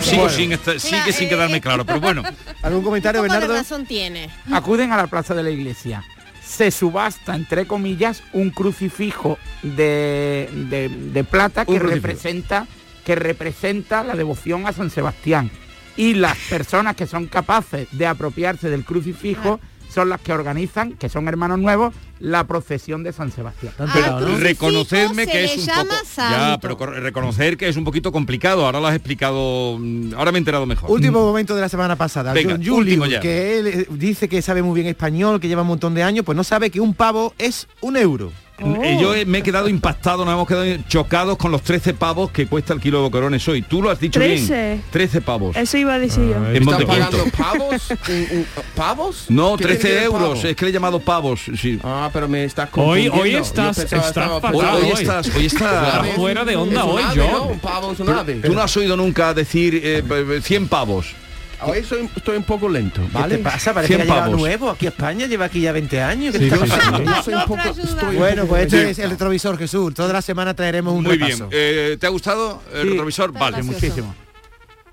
[0.00, 0.36] Sigo Bueno.
[0.36, 2.22] sin esta- sigue sin quedarme claro, pero bueno.
[2.62, 3.62] ¿Algún comentario, Un poco de Bernardo?
[3.62, 4.30] razón tiene.
[4.52, 6.04] Acuden a la plaza de la iglesia.
[6.44, 11.94] Se subasta, entre comillas, un crucifijo de, de- de plata que crucifijo.
[11.94, 12.66] representa,
[13.04, 15.50] que representa la devoción a San Sebastián.
[15.96, 19.58] Y las personas que son capaces de apropiarse del crucifijo
[19.96, 23.72] son las que organizan, que son hermanos nuevos, la procesión de San Sebastián.
[23.94, 28.66] Pero reconocerme que es un poco ya, pero reconocer que es un poquito complicado.
[28.66, 30.90] Ahora lo has explicado, mm, ahora me he enterado mejor.
[30.90, 32.34] Último momento de la semana pasada.
[32.34, 33.20] Venga, John Julius, último ya.
[33.20, 36.26] que él eh, dice que sabe muy bien español, que lleva un montón de años,
[36.26, 38.30] pues no sabe que un pavo es un euro.
[38.58, 42.30] Eh, Yo he- me he quedado impactado, nos hemos quedado chocados con los 13 pavos
[42.30, 43.60] que cuesta el kilo de boquerones hoy.
[43.60, 44.36] Tú lo has dicho bien.
[44.36, 44.80] 13.
[44.90, 45.54] 13 pavos.
[45.56, 46.36] Eso iba a decir yo.
[46.36, 46.86] En ¿Están Montepunto.
[47.10, 47.90] pagando pavos?
[48.08, 49.24] ¿Un- un- ¿Pavos?
[49.28, 50.38] No, ¿Qué tiene que 13 ver euros.
[50.38, 50.48] pavo?
[50.48, 51.40] Es que le he llamado pavos.
[51.60, 51.78] Sí.
[51.84, 53.38] Ah, pero me estás Hoy- hoy confundiendo.
[53.38, 54.90] Yo estás- Hoy, hoy hoy.
[55.02, 56.06] estás, hoy estás.
[56.06, 57.30] Está fuera de onda hoy, yo.
[57.30, 57.42] ¿no?
[57.48, 58.34] Un pavo es un ave.
[58.36, 61.14] Tú no has oído nunca decir eh, 100 pavos.
[61.62, 63.36] Hoy soy- estoy un poco lento, ¿vale?
[63.36, 63.72] ¿Qué te pasa?
[63.72, 66.32] Parece que ha 100 llegado nuevo aquí a España, lleva aquí ya 20 años.
[66.32, 66.70] ¿Qué Sí, está sí, sí.
[66.70, 67.02] pasando?
[67.04, 69.94] Yo soy un poco- estoy Bueno, pues este es el retrovisor, Jesús.
[69.94, 71.48] Toda la semana traeremos un Muy repaso.
[71.48, 71.50] bien.
[71.52, 72.88] Eh, ¿Te ha gustado el Sí.
[72.90, 73.32] retrovisor?
[73.32, 73.56] Vale.
[73.56, 73.72] gracioso.
[73.80, 74.14] Muchísimo.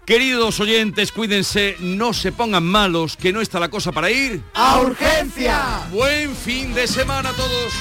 [0.05, 4.41] Queridos oyentes, cuídense, no se pongan malos, que no está la cosa para ir.
[4.53, 5.79] ¡A urgencia!
[5.91, 7.73] Buen fin de semana a todos.